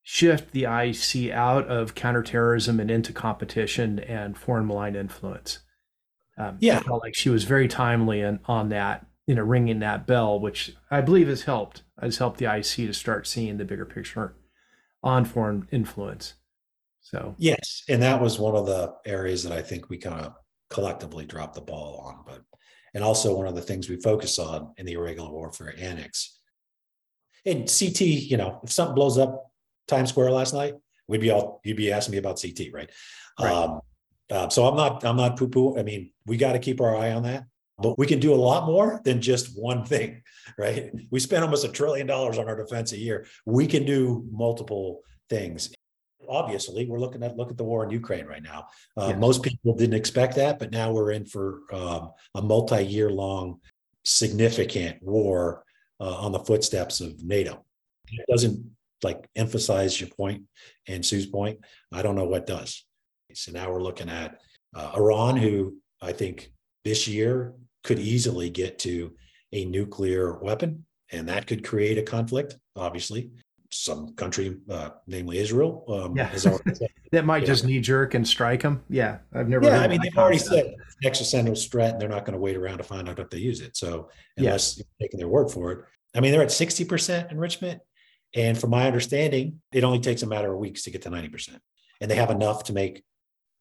shift 0.03 0.53
the 0.53 0.65
IC 0.65 1.33
out 1.33 1.67
of 1.67 1.95
counterterrorism 1.95 2.79
and 2.79 2.91
into 2.91 3.12
competition 3.12 3.99
and 3.99 4.39
foreign 4.39 4.67
malign 4.67 4.95
influence. 4.95 5.61
Um, 6.39 6.59
Yeah. 6.61 6.79
I 6.79 6.83
felt 6.83 7.03
like 7.03 7.15
she 7.15 7.31
was 7.31 7.45
very 7.45 7.67
timely 7.69 8.21
and 8.21 8.39
on 8.45 8.69
that, 8.69 9.07
you 9.27 9.35
know, 9.35 9.43
ringing 9.43 9.81
that 9.81 10.07
bell, 10.07 10.39
which 10.39 10.77
I 10.91 11.01
believe 11.01 11.29
has 11.29 11.43
helped 11.43 11.83
has 12.01 12.19
helped 12.19 12.39
the 12.39 12.47
IC 12.47 12.87
to 12.87 12.93
start 12.93 13.27
seeing 13.27 13.57
the 13.57 13.65
bigger 13.65 13.87
picture 13.87 14.35
on 15.07 15.25
foreign 15.25 15.66
influence. 15.71 16.35
So 17.01 17.37
Yes, 17.38 17.85
and 17.88 18.03
that 18.03 18.21
was 18.21 18.38
one 18.38 18.57
of 18.57 18.66
the 18.66 18.95
areas 19.07 19.45
that 19.45 19.53
I 19.53 19.62
think 19.62 19.88
we 19.88 19.99
kind 19.99 20.21
of 20.21 20.35
collectively 20.71 21.25
dropped 21.25 21.55
the 21.55 21.61
ball 21.61 22.01
on. 22.05 22.25
But 22.27 22.42
and 22.95 23.05
also 23.05 23.37
one 23.37 23.47
of 23.47 23.55
the 23.55 23.62
things 23.62 23.88
we 23.88 24.01
focus 24.01 24.38
on 24.38 24.73
in 24.77 24.87
the 24.87 24.95
irregular 24.95 25.31
warfare 25.31 25.75
annex. 25.79 26.40
And 27.45 27.69
CT, 27.69 28.01
you 28.01 28.37
know, 28.37 28.61
if 28.64 28.73
something 28.73 28.95
blows 28.95 29.19
up 29.19 29.53
Times 29.87 30.09
Square 30.09 30.33
last 30.33 30.53
night, 30.53 30.75
we'd 31.07 31.21
be 31.21 31.31
all 31.31 31.61
you'd 31.64 31.77
be 31.77 31.92
asking 31.92 32.12
me 32.12 32.19
about 32.19 32.40
CT, 32.40 32.73
right? 32.73 32.90
Right. 33.40 33.53
Um, 33.53 33.81
uh, 34.31 34.49
so 34.49 34.66
I'm 34.66 34.77
not 34.77 35.05
I'm 35.05 35.16
not 35.16 35.37
poo 35.37 35.49
poo. 35.49 35.79
I 35.79 35.85
mean, 35.85 36.11
we 36.27 36.37
got 36.37 36.55
to 36.55 36.59
keep 36.59 36.81
our 36.81 36.97
eye 36.97 37.12
on 37.12 37.23
that, 37.23 37.45
but 37.79 37.99
we 37.99 38.07
can 38.07 38.21
do 38.21 38.35
a 38.35 38.37
lot 38.37 38.67
more 38.67 39.01
than 39.05 39.21
just 39.21 39.59
one 39.61 39.85
thing, 39.85 40.23
right? 40.59 40.91
We 41.11 41.21
spend 41.21 41.45
almost 41.45 41.65
a 41.65 41.69
trillion 41.69 42.07
dollars 42.07 42.39
on 42.39 42.49
our 42.49 42.57
defense 42.57 42.93
a 42.93 42.99
year. 42.99 43.27
We 43.45 43.67
can 43.67 43.85
do 43.85 44.27
multiple 44.31 45.03
things. 45.29 45.75
Obviously 46.29 46.87
we're 46.87 46.99
looking 46.99 47.23
at 47.23 47.37
look 47.37 47.51
at 47.51 47.57
the 47.57 47.65
war 47.65 47.85
in 47.85 47.91
ukraine 47.91 48.27
right 48.27 48.43
now. 48.43 48.67
Uh, 48.97 49.12
most 49.12 49.43
people 49.43 49.75
didn't 49.75 49.95
expect 49.95 50.35
that 50.37 50.59
but 50.59 50.73
now 50.73 50.91
we're 50.91 51.12
in 51.12 51.25
for 51.25 51.61
um, 51.73 52.11
a 52.35 52.43
multi-year 52.43 53.11
long 53.11 53.61
significant 54.05 55.01
war 55.03 55.65
uh, 56.01 56.17
on 56.17 56.33
the 56.33 56.41
footsteps 56.41 57.01
of 57.01 57.23
nato. 57.23 57.65
It 58.09 58.27
doesn't 58.29 58.65
like 59.05 59.29
emphasize 59.37 60.01
your 60.01 60.11
point 60.11 60.45
and 60.89 61.05
sue's 61.05 61.27
point. 61.27 61.61
I 61.93 62.03
don't 62.03 62.17
know 62.17 62.25
what 62.25 62.47
does. 62.47 62.85
So 63.33 63.53
now 63.53 63.71
we're 63.71 63.83
looking 63.83 64.09
at 64.09 64.41
uh, 64.77 64.93
iran 64.97 65.37
who 65.37 65.77
i 66.03 66.12
think 66.12 66.53
this 66.85 67.09
year 67.09 67.55
could 67.87 67.99
easily 68.01 68.51
get 68.51 68.79
to 68.81 69.12
a 69.53 69.64
nuclear 69.64 70.38
weapon 70.40 70.85
and 71.12 71.29
that 71.29 71.46
could 71.46 71.64
create 71.64 71.96
a 71.99 72.03
conflict 72.03 72.57
obviously 72.75 73.31
some 73.70 74.14
country, 74.14 74.57
uh, 74.70 74.90
namely 75.07 75.38
Israel, 75.38 75.85
um, 75.88 76.16
Yeah. 76.16 76.33
said, 76.35 76.53
that 77.12 77.25
might 77.25 77.42
Yeah. 77.42 77.46
just 77.46 77.64
knee 77.64 77.81
jerk 77.81 78.14
and 78.14 78.27
strike 78.27 78.62
them. 78.62 78.83
Yeah, 78.88 79.18
I've 79.33 79.49
never. 79.49 79.66
yeah, 79.66 79.81
I 79.81 79.88
mean, 79.88 80.01
they've 80.03 80.16
already 80.16 80.38
said 80.38 80.75
existential 81.05 81.55
threat, 81.55 81.92
and 81.92 82.01
they're 82.01 82.09
not 82.09 82.25
going 82.25 82.35
to 82.35 82.38
wait 82.40 82.57
around 82.57 82.79
to 82.79 82.85
find 82.85 83.09
out 83.09 83.18
if 83.18 83.29
they 83.31 83.38
use 83.38 83.61
it. 83.61 83.77
So 83.77 84.09
Yeah. 84.37 84.44
unless 84.51 84.79
you're 84.79 84.87
taking 85.01 85.18
their 85.18 85.29
word 85.29 85.51
for 85.51 85.72
it, 85.72 85.79
I 86.14 86.20
mean, 86.20 86.31
they're 86.33 86.42
at 86.42 86.53
sixty 86.53 86.85
percent 86.85 87.31
enrichment, 87.33 87.81
and 88.35 88.57
from 88.59 88.70
my 88.70 88.87
understanding, 88.87 89.61
it 89.72 89.83
only 89.85 90.01
takes 90.01 90.22
a 90.22 90.27
matter 90.27 90.53
of 90.53 90.59
weeks 90.59 90.83
to 90.85 90.90
get 90.90 91.03
to 91.03 91.11
ninety 91.11 91.29
percent, 91.29 91.61
and 92.01 92.09
they 92.11 92.16
have 92.16 92.31
enough 92.31 92.64
to 92.64 92.72
make 92.72 93.03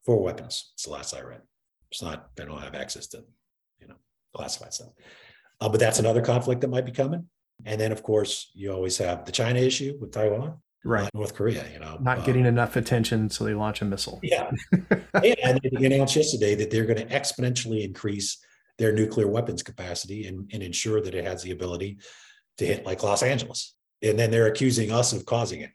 four 0.04 0.22
weapons. 0.22 0.70
It's 0.74 0.84
the 0.84 0.90
last 0.92 1.14
I 1.14 1.22
read. 1.22 1.42
It's 1.90 2.02
not 2.02 2.30
they 2.36 2.44
don't 2.44 2.62
have 2.62 2.74
access 2.76 3.06
to, 3.08 3.18
know, 3.18 3.24
classified 4.36 4.74
stuff. 4.74 4.90
Uh, 5.60 5.68
but 5.68 5.80
that's 5.80 5.98
another 5.98 6.20
conflict 6.20 6.60
that 6.60 6.68
might 6.68 6.84
be 6.84 6.92
coming. 6.92 7.26
And 7.64 7.80
then, 7.80 7.92
of 7.92 8.02
course, 8.02 8.50
you 8.54 8.72
always 8.72 8.98
have 8.98 9.24
the 9.24 9.32
China 9.32 9.58
issue 9.58 9.96
with 9.98 10.12
Taiwan, 10.12 10.58
right. 10.84 11.04
uh, 11.04 11.10
North 11.14 11.34
Korea. 11.34 11.64
You 11.72 11.80
know, 11.80 11.98
Not 12.00 12.18
uh, 12.18 12.24
getting 12.24 12.44
enough 12.44 12.76
attention, 12.76 13.30
so 13.30 13.44
they 13.44 13.54
launch 13.54 13.80
a 13.80 13.86
missile. 13.86 14.20
Yeah. 14.22 14.50
yeah. 15.22 15.34
And 15.42 15.60
they 15.62 15.86
announced 15.86 16.16
yesterday 16.16 16.54
that 16.56 16.70
they're 16.70 16.84
going 16.84 16.98
to 16.98 17.06
exponentially 17.06 17.84
increase 17.84 18.38
their 18.78 18.92
nuclear 18.92 19.26
weapons 19.26 19.62
capacity 19.62 20.26
and, 20.26 20.50
and 20.52 20.62
ensure 20.62 21.00
that 21.00 21.14
it 21.14 21.24
has 21.24 21.42
the 21.42 21.52
ability 21.52 21.98
to 22.58 22.66
hit 22.66 22.84
like 22.84 23.02
Los 23.02 23.22
Angeles. 23.22 23.74
And 24.02 24.18
then 24.18 24.30
they're 24.30 24.48
accusing 24.48 24.92
us 24.92 25.14
of 25.14 25.24
causing 25.24 25.62
it. 25.62 25.70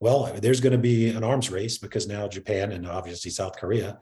Well, 0.00 0.32
there's 0.40 0.60
going 0.60 0.72
to 0.72 0.78
be 0.78 1.10
an 1.10 1.24
arms 1.24 1.50
race 1.50 1.78
because 1.78 2.06
now 2.06 2.28
Japan 2.28 2.70
and 2.70 2.86
obviously 2.86 3.32
South 3.32 3.56
Korea 3.56 3.98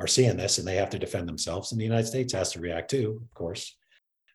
are 0.00 0.06
seeing 0.06 0.36
this 0.36 0.58
and 0.58 0.66
they 0.66 0.76
have 0.76 0.90
to 0.90 0.98
defend 0.98 1.28
themselves. 1.28 1.72
And 1.72 1.80
the 1.80 1.84
United 1.84 2.06
States 2.06 2.32
has 2.32 2.52
to 2.52 2.60
react 2.60 2.90
too, 2.90 3.20
of 3.22 3.34
course, 3.34 3.76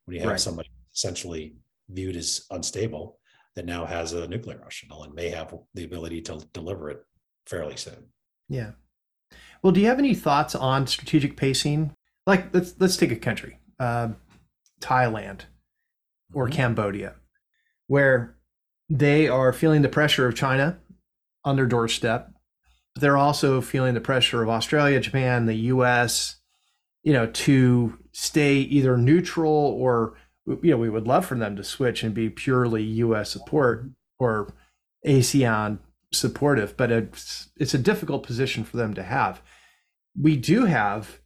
when 0.05 0.15
you 0.15 0.21
have 0.21 0.31
right. 0.31 0.39
somebody 0.39 0.69
essentially 0.93 1.55
viewed 1.89 2.15
as 2.15 2.45
unstable 2.51 3.19
that 3.55 3.65
now 3.65 3.85
has 3.85 4.13
a 4.13 4.27
nuclear 4.27 4.59
arsenal 4.63 5.03
and 5.03 5.13
may 5.13 5.29
have 5.29 5.53
the 5.73 5.83
ability 5.83 6.21
to 6.21 6.45
deliver 6.53 6.89
it 6.89 7.03
fairly 7.47 7.77
soon. 7.77 8.05
Yeah. 8.49 8.71
Well, 9.61 9.71
do 9.71 9.79
you 9.79 9.87
have 9.87 9.99
any 9.99 10.13
thoughts 10.13 10.55
on 10.55 10.87
strategic 10.87 11.35
pacing? 11.37 11.95
Like, 12.27 12.53
let's 12.53 12.75
let's 12.79 12.97
take 12.97 13.11
a 13.11 13.15
country, 13.15 13.59
uh, 13.79 14.09
Thailand 14.79 15.41
or 16.33 16.45
mm-hmm. 16.45 16.55
Cambodia, 16.55 17.15
where 17.87 18.35
they 18.89 19.27
are 19.27 19.53
feeling 19.53 19.81
the 19.81 19.89
pressure 19.89 20.27
of 20.27 20.35
China 20.35 20.77
on 21.43 21.55
their 21.55 21.65
doorstep. 21.65 22.31
But 22.95 23.01
they're 23.01 23.17
also 23.17 23.61
feeling 23.61 23.93
the 23.93 24.01
pressure 24.01 24.41
of 24.41 24.49
Australia, 24.49 24.99
Japan, 24.99 25.45
the 25.45 25.55
U.S. 25.55 26.37
You 27.03 27.13
know, 27.13 27.27
to 27.27 27.99
stay 28.13 28.55
either 28.55 28.97
neutral 28.97 29.51
or 29.51 30.15
you 30.47 30.71
know 30.71 30.77
we 30.77 30.89
would 30.89 31.07
love 31.07 31.25
for 31.25 31.35
them 31.35 31.55
to 31.55 31.63
switch 31.63 32.03
and 32.03 32.13
be 32.13 32.29
purely 32.29 32.83
U.S. 32.83 33.29
support 33.29 33.85
or 34.17 34.53
ASEAN 35.05 35.79
supportive, 36.11 36.75
but 36.77 36.91
it's 36.91 37.49
it's 37.57 37.73
a 37.73 37.79
difficult 37.79 38.23
position 38.23 38.63
for 38.63 38.77
them 38.77 38.93
to 38.93 39.03
have. 39.03 39.41
We 40.19 40.37
do 40.37 40.65
have 40.65 41.19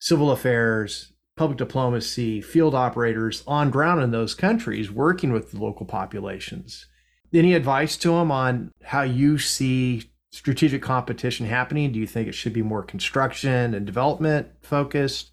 civil 0.00 0.30
affairs, 0.30 1.12
public 1.36 1.58
diplomacy, 1.58 2.40
field 2.40 2.74
operators 2.74 3.42
on 3.46 3.70
ground 3.70 4.02
in 4.02 4.10
those 4.10 4.34
countries 4.34 4.90
working 4.90 5.32
with 5.32 5.52
the 5.52 5.60
local 5.60 5.86
populations. 5.86 6.86
Any 7.32 7.54
advice 7.54 7.96
to 7.98 8.10
them 8.10 8.30
on 8.30 8.72
how 8.82 9.02
you 9.02 9.38
see 9.38 10.11
strategic 10.32 10.82
competition 10.82 11.46
happening? 11.46 11.92
Do 11.92 11.98
you 11.98 12.06
think 12.06 12.26
it 12.26 12.34
should 12.34 12.52
be 12.52 12.62
more 12.62 12.82
construction 12.82 13.74
and 13.74 13.86
development 13.86 14.48
focused 14.62 15.30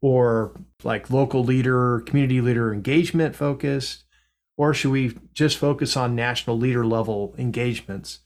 or 0.00 0.58
like 0.82 1.10
local 1.10 1.44
leader, 1.44 2.00
community 2.00 2.40
leader 2.40 2.72
engagement 2.72 3.36
focused? 3.36 4.04
Or 4.56 4.74
should 4.74 4.90
we 4.90 5.16
just 5.32 5.56
focus 5.56 5.96
on 5.96 6.14
national 6.14 6.58
leader 6.58 6.84
level 6.84 7.34
engagements 7.38 8.20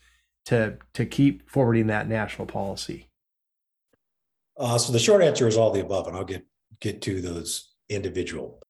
to, 0.46 0.78
to 0.94 1.06
keep 1.06 1.48
forwarding 1.48 1.88
that 1.88 2.08
national 2.08 2.46
policy? 2.46 3.08
Uh, 4.56 4.78
so 4.78 4.92
the 4.92 4.98
short 4.98 5.22
answer 5.22 5.48
is 5.48 5.56
all 5.56 5.72
the 5.72 5.80
above, 5.80 6.06
and 6.06 6.16
I'll 6.16 6.24
get 6.24 6.46
get 6.80 7.02
to 7.02 7.20
those 7.20 7.72
individual. 7.88 8.60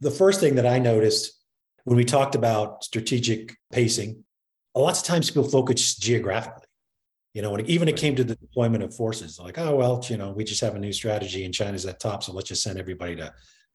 The 0.00 0.10
first 0.10 0.40
thing 0.40 0.56
that 0.56 0.66
I 0.66 0.78
noticed 0.78 1.38
when 1.84 1.96
we 1.96 2.04
talked 2.04 2.34
about 2.34 2.84
strategic 2.84 3.56
pacing, 3.70 4.24
a 4.74 4.80
lot 4.80 4.96
of 4.96 5.04
times 5.04 5.30
people 5.30 5.48
focus 5.48 5.94
geographically. 5.96 6.66
You 7.34 7.40
know, 7.42 7.50
when 7.50 7.64
even 7.66 7.88
it 7.88 7.96
came 7.96 8.14
to 8.16 8.24
the 8.24 8.36
deployment 8.36 8.84
of 8.84 8.94
forces, 8.94 9.38
like, 9.38 9.58
oh 9.58 9.74
well, 9.76 10.04
you 10.08 10.18
know, 10.18 10.32
we 10.32 10.44
just 10.44 10.60
have 10.60 10.74
a 10.74 10.78
new 10.78 10.92
strategy 10.92 11.44
and 11.44 11.54
China's 11.54 11.86
at 11.86 11.98
top, 11.98 12.22
so 12.22 12.32
let's 12.32 12.48
just 12.48 12.62
send 12.62 12.78
everybody 12.78 13.16
to 13.16 13.32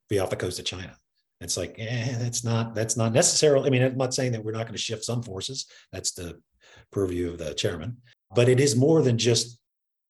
be 0.10 0.20
off 0.20 0.30
the 0.30 0.36
coast 0.36 0.60
of 0.60 0.66
China. 0.66 0.96
It's 1.42 1.58
like, 1.58 1.76
eh, 1.78 2.18
that's 2.18 2.44
not 2.44 2.76
that's 2.76 2.98
not 2.98 3.14
necessarily. 3.14 3.68
I 3.68 3.72
mean, 3.72 3.84
I'm 3.84 3.98
not 3.98 4.14
saying 4.14 4.32
that 4.34 4.44
we're 4.44 4.52
not 4.52 4.64
going 4.64 4.74
to 4.74 4.82
shift 4.82 5.04
some 5.04 5.24
forces. 5.24 5.66
That's 5.92 6.12
the 6.12 6.40
purview 6.92 7.32
of 7.32 7.38
the 7.40 7.54
chairman, 7.54 7.98
but 8.36 8.50
it 8.50 8.60
is 8.60 8.76
more 8.76 9.02
than 9.02 9.18
just 9.18 9.60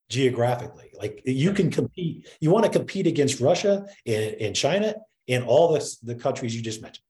geographically. 0.09 0.89
Like 0.97 1.21
you 1.25 1.53
can 1.53 1.69
compete, 1.69 2.27
you 2.39 2.51
want 2.51 2.65
to 2.65 2.71
compete 2.71 3.07
against 3.07 3.39
Russia 3.39 3.85
and, 4.05 4.35
and 4.35 4.55
China 4.55 4.95
and 5.27 5.43
all 5.43 5.73
the, 5.73 5.95
the 6.03 6.15
countries 6.15 6.55
you 6.55 6.61
just 6.61 6.81
mentioned. 6.81 7.03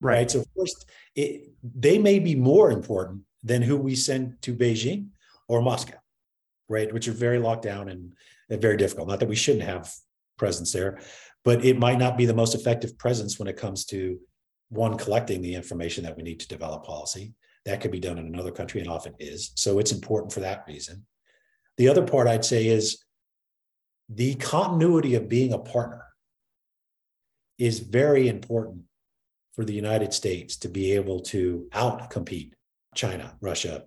Right. 0.00 0.16
right? 0.16 0.30
So 0.30 0.44
first, 0.56 0.88
it, 1.14 1.50
they 1.62 1.98
may 1.98 2.18
be 2.18 2.34
more 2.34 2.70
important 2.70 3.22
than 3.42 3.62
who 3.62 3.76
we 3.76 3.94
send 3.94 4.40
to 4.42 4.54
Beijing 4.54 5.08
or 5.50 5.60
Moscow, 5.60 5.96
right? 6.68 6.92
Which 6.94 7.08
are 7.08 7.12
very 7.12 7.40
locked 7.40 7.62
down 7.62 7.88
and, 7.88 8.12
and 8.48 8.62
very 8.62 8.76
difficult. 8.76 9.08
Not 9.08 9.18
that 9.18 9.28
we 9.28 9.34
shouldn't 9.34 9.64
have 9.64 9.92
presence 10.38 10.72
there, 10.72 11.00
but 11.44 11.64
it 11.64 11.76
might 11.76 11.98
not 11.98 12.16
be 12.16 12.24
the 12.24 12.34
most 12.34 12.54
effective 12.54 12.96
presence 12.96 13.36
when 13.36 13.48
it 13.48 13.56
comes 13.56 13.84
to 13.86 14.20
one 14.68 14.96
collecting 14.96 15.42
the 15.42 15.56
information 15.56 16.04
that 16.04 16.16
we 16.16 16.22
need 16.22 16.38
to 16.38 16.46
develop 16.46 16.84
policy. 16.84 17.34
That 17.66 17.80
could 17.80 17.90
be 17.90 17.98
done 17.98 18.16
in 18.16 18.26
another 18.26 18.52
country 18.52 18.80
and 18.80 18.88
often 18.88 19.14
is. 19.18 19.50
So 19.56 19.80
it's 19.80 19.90
important 19.90 20.32
for 20.32 20.40
that 20.40 20.64
reason. 20.68 21.04
The 21.78 21.88
other 21.88 22.06
part 22.06 22.28
I'd 22.28 22.44
say 22.44 22.68
is 22.68 23.04
the 24.08 24.36
continuity 24.36 25.16
of 25.16 25.28
being 25.28 25.52
a 25.52 25.58
partner 25.58 26.04
is 27.58 27.80
very 27.80 28.28
important 28.28 28.82
for 29.54 29.64
the 29.64 29.74
United 29.74 30.14
States 30.14 30.56
to 30.58 30.68
be 30.68 30.92
able 30.92 31.20
to 31.20 31.66
outcompete 31.72 32.52
China, 32.94 33.36
Russia, 33.40 33.82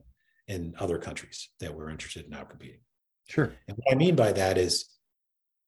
and 0.47 0.75
other 0.77 0.97
countries 0.97 1.49
that 1.59 1.73
we're 1.73 1.89
interested 1.89 2.25
in 2.25 2.31
outcompeting. 2.31 2.79
Sure. 3.27 3.53
And 3.67 3.77
what 3.77 3.93
I 3.93 3.97
mean 3.97 4.15
by 4.15 4.31
that 4.33 4.57
is 4.57 4.85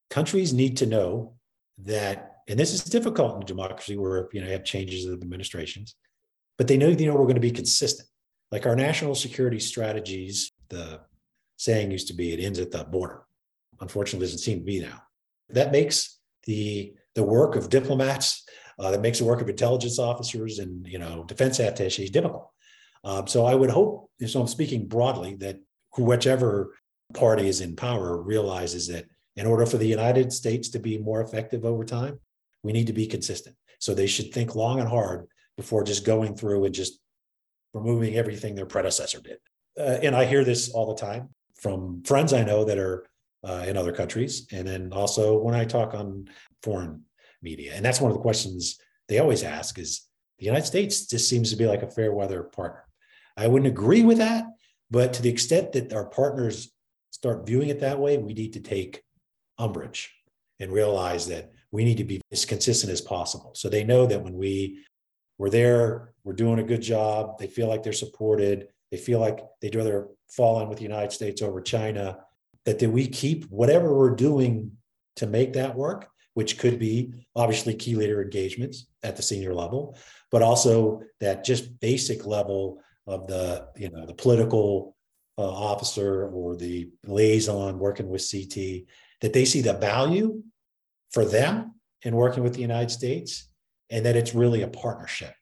countries 0.10 0.54
need 0.54 0.78
to 0.78 0.86
know 0.86 1.36
that, 1.80 2.38
and 2.48 2.60
this 2.60 2.74
is 2.74 2.84
difficult 2.84 3.36
in 3.36 3.46
democracy 3.46 3.98
where 3.98 4.28
you 4.34 4.42
know 4.42 4.48
you 4.48 4.54
have 4.54 4.64
changes 4.64 5.06
of 5.06 5.22
administrations, 5.22 5.96
but 6.58 6.68
they 6.68 6.78
know 6.78 6.90
you 6.90 7.08
know 7.08 7.14
we're 7.14 7.24
going 7.24 7.36
to 7.36 7.42
be 7.42 7.52
consistent. 7.52 8.08
Like 8.52 8.66
our 8.66 8.76
national 8.76 9.16
security 9.16 9.60
strategies, 9.60 10.52
the 10.70 11.02
saying 11.58 11.92
used 11.92 12.08
to 12.08 12.14
be 12.14 12.34
it 12.34 12.44
ends 12.44 12.60
at 12.60 12.72
the 12.72 12.84
border. 12.84 13.24
Unfortunately, 13.82 14.26
doesn't 14.26 14.40
seem 14.40 14.60
to 14.60 14.66
be 14.66 14.80
now. 14.80 15.02
That 15.50 15.72
makes 15.72 16.20
the 16.44 16.94
the 17.16 17.24
work 17.24 17.56
of 17.56 17.70
diplomats, 17.70 18.44
uh, 18.78 18.92
that 18.92 19.02
makes 19.02 19.20
the 19.20 19.26
work 19.26 19.42
of 19.42 19.50
intelligence 19.50 20.00
officers 20.00 20.60
and 20.60 20.86
you 20.88 21.00
know 21.00 21.24
defense 21.24 21.60
attaches 21.60 22.10
difficult. 22.10 22.52
Um, 23.06 23.28
so 23.28 23.46
I 23.46 23.56
would 23.56 23.70
hope, 23.70 24.10
so 24.26 24.42
I'm 24.42 24.48
speaking 24.48 24.88
broadly, 24.88 25.36
that 25.36 25.60
whichever 25.98 26.76
party 27.14 27.48
is 27.48 27.62
in 27.62 27.76
power 27.76 28.22
realizes 28.22 28.88
that 28.88 29.06
in 29.36 29.46
order 29.46 29.66
for 29.66 29.78
the 29.78 29.88
United 29.88 30.34
States 30.34 30.70
to 30.70 30.80
be 30.80 30.98
more 30.98 31.22
effective 31.22 31.66
over 31.66 31.86
time, 31.86 32.20
we 32.64 32.74
need 32.74 32.88
to 32.88 32.94
be 32.94 33.06
consistent. 33.06 33.56
So 33.80 33.94
they 33.94 34.08
should 34.08 34.34
think 34.34 34.56
long 34.56 34.80
and 34.80 34.90
hard 34.90 35.28
before 35.56 35.84
just 35.84 36.06
going 36.06 36.36
through 36.36 36.66
and 36.66 36.74
just 36.74 37.00
removing 37.74 38.16
everything 38.16 38.56
their 38.56 38.66
predecessor 38.66 39.22
did. 39.22 39.38
Uh, 39.78 40.00
and 40.02 40.16
I 40.16 40.26
hear 40.26 40.44
this 40.44 40.70
all 40.70 40.88
the 40.88 41.00
time 41.00 41.30
from 41.62 42.02
friends 42.04 42.34
I 42.34 42.44
know 42.44 42.66
that 42.66 42.80
are 42.80 43.06
uh, 43.44 43.66
in 43.68 43.78
other 43.78 43.92
countries, 43.92 44.48
and 44.52 44.68
then 44.68 44.92
also 44.92 45.38
when 45.38 45.54
I 45.54 45.66
talk 45.66 45.94
on 45.94 46.28
foreign 46.64 47.04
media. 47.44 47.74
And 47.76 47.86
that's 47.86 48.02
one 48.02 48.10
of 48.10 48.18
the 48.18 48.22
questions 48.22 48.80
they 49.08 49.20
always 49.20 49.44
ask: 49.44 49.78
is 49.78 50.08
the 50.40 50.46
United 50.46 50.66
States 50.66 51.06
just 51.06 51.30
seems 51.30 51.52
to 51.52 51.56
be 51.56 51.68
like 51.68 51.84
a 51.84 51.92
fair 51.92 52.12
weather 52.12 52.44
partner. 52.44 52.85
I 53.38 53.48
wouldn't 53.48 53.72
agree 53.72 54.04
with 54.04 54.20
that, 54.20 54.46
but 54.90 55.14
to 55.14 55.22
the 55.22 55.30
extent 55.30 55.74
that 55.74 55.94
our 55.94 56.06
partners 56.06 56.72
start 57.12 57.46
viewing 57.46 57.70
it 57.70 57.82
that 57.82 58.00
way, 58.00 58.18
we 58.18 58.34
need 58.34 58.54
to 58.54 58.60
take 58.60 59.04
umbrage 59.58 60.14
and 60.60 60.72
realize 60.72 61.28
that 61.28 61.52
we 61.72 61.84
need 61.84 61.98
to 61.98 62.04
be 62.04 62.22
as 62.32 62.46
consistent 62.46 62.92
as 62.92 63.02
possible. 63.02 63.52
So 63.56 63.70
they 63.70 63.84
know 63.84 64.06
that 64.06 64.24
when 64.24 64.36
we 64.36 64.86
we're 65.38 65.50
there, 65.50 66.14
we're 66.24 66.34
doing 66.34 66.60
a 66.60 66.64
good 66.64 66.82
job, 66.82 67.38
they 67.38 67.48
feel 67.48 67.68
like 67.68 67.84
they're 67.84 67.94
supported, 67.94 68.68
they 68.92 68.98
feel 68.98 69.20
like 69.20 69.40
they'd 69.62 69.76
rather 69.76 70.08
fall 70.30 70.62
in 70.62 70.70
with 70.70 70.78
the 70.78 70.84
United 70.84 71.12
States 71.12 71.42
over 71.42 71.62
China, 71.62 72.20
that, 72.66 72.80
that 72.80 72.90
we 72.90 73.08
keep 73.08 73.46
whatever 73.46 73.94
we're 73.94 74.16
doing 74.16 74.72
to 75.18 75.28
make 75.28 75.54
that 75.54 75.76
work, 75.76 76.08
which 76.34 76.58
could 76.58 76.80
be 76.80 77.14
obviously 77.36 77.76
key 77.76 77.96
leader 77.96 78.22
engagements 78.22 78.88
at 79.04 79.16
the 79.16 79.22
senior 79.22 79.54
level, 79.54 79.98
but 80.32 80.42
also 80.42 81.02
that 81.20 81.44
just 81.44 81.80
basic 81.80 82.26
level 82.26 82.82
of 83.08 83.28
the, 83.28 83.68
you 83.76 83.90
know, 83.90 84.06
the 84.06 84.14
political 84.14 84.96
uh, 85.38 85.50
officer 85.50 86.28
or 86.30 86.56
the 86.56 86.90
liaison 87.06 87.80
working 87.80 88.10
with 88.10 88.30
CT, 88.30 88.86
that 89.22 89.34
they 89.34 89.46
see 89.46 89.62
the 89.62 89.74
value 89.74 90.42
for 91.12 91.26
them 91.26 91.76
in 92.02 92.16
working 92.16 92.44
with 92.44 92.54
the 92.54 92.62
United 92.62 92.92
States 92.92 93.48
and 93.90 94.06
that 94.06 94.16
it's 94.16 94.34
really 94.34 94.62
a 94.62 94.68
partnership 94.68 95.34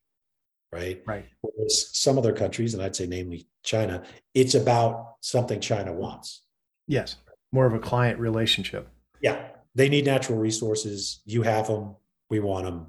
right? 0.74 1.02
Right. 1.06 1.26
Whereas 1.42 1.90
some 1.96 2.18
other 2.18 2.34
countries, 2.34 2.74
and 2.74 2.82
I'd 2.82 2.96
say 2.96 3.06
namely 3.06 3.48
China, 3.64 4.04
it's 4.34 4.56
about 4.56 5.16
something 5.22 5.60
China 5.60 5.94
wants. 5.94 6.42
Yes, 6.88 7.18
more 7.52 7.66
of 7.66 7.74
a 7.74 7.80
client 7.80 8.20
relationship. 8.20 8.90
Yeah, 9.22 9.50
they 9.76 9.88
need 9.88 10.06
natural 10.06 10.38
resources. 10.38 11.22
You 11.26 11.44
have 11.44 11.68
them. 11.68 11.96
We 12.30 12.40
want 12.40 12.66
them. 12.66 12.88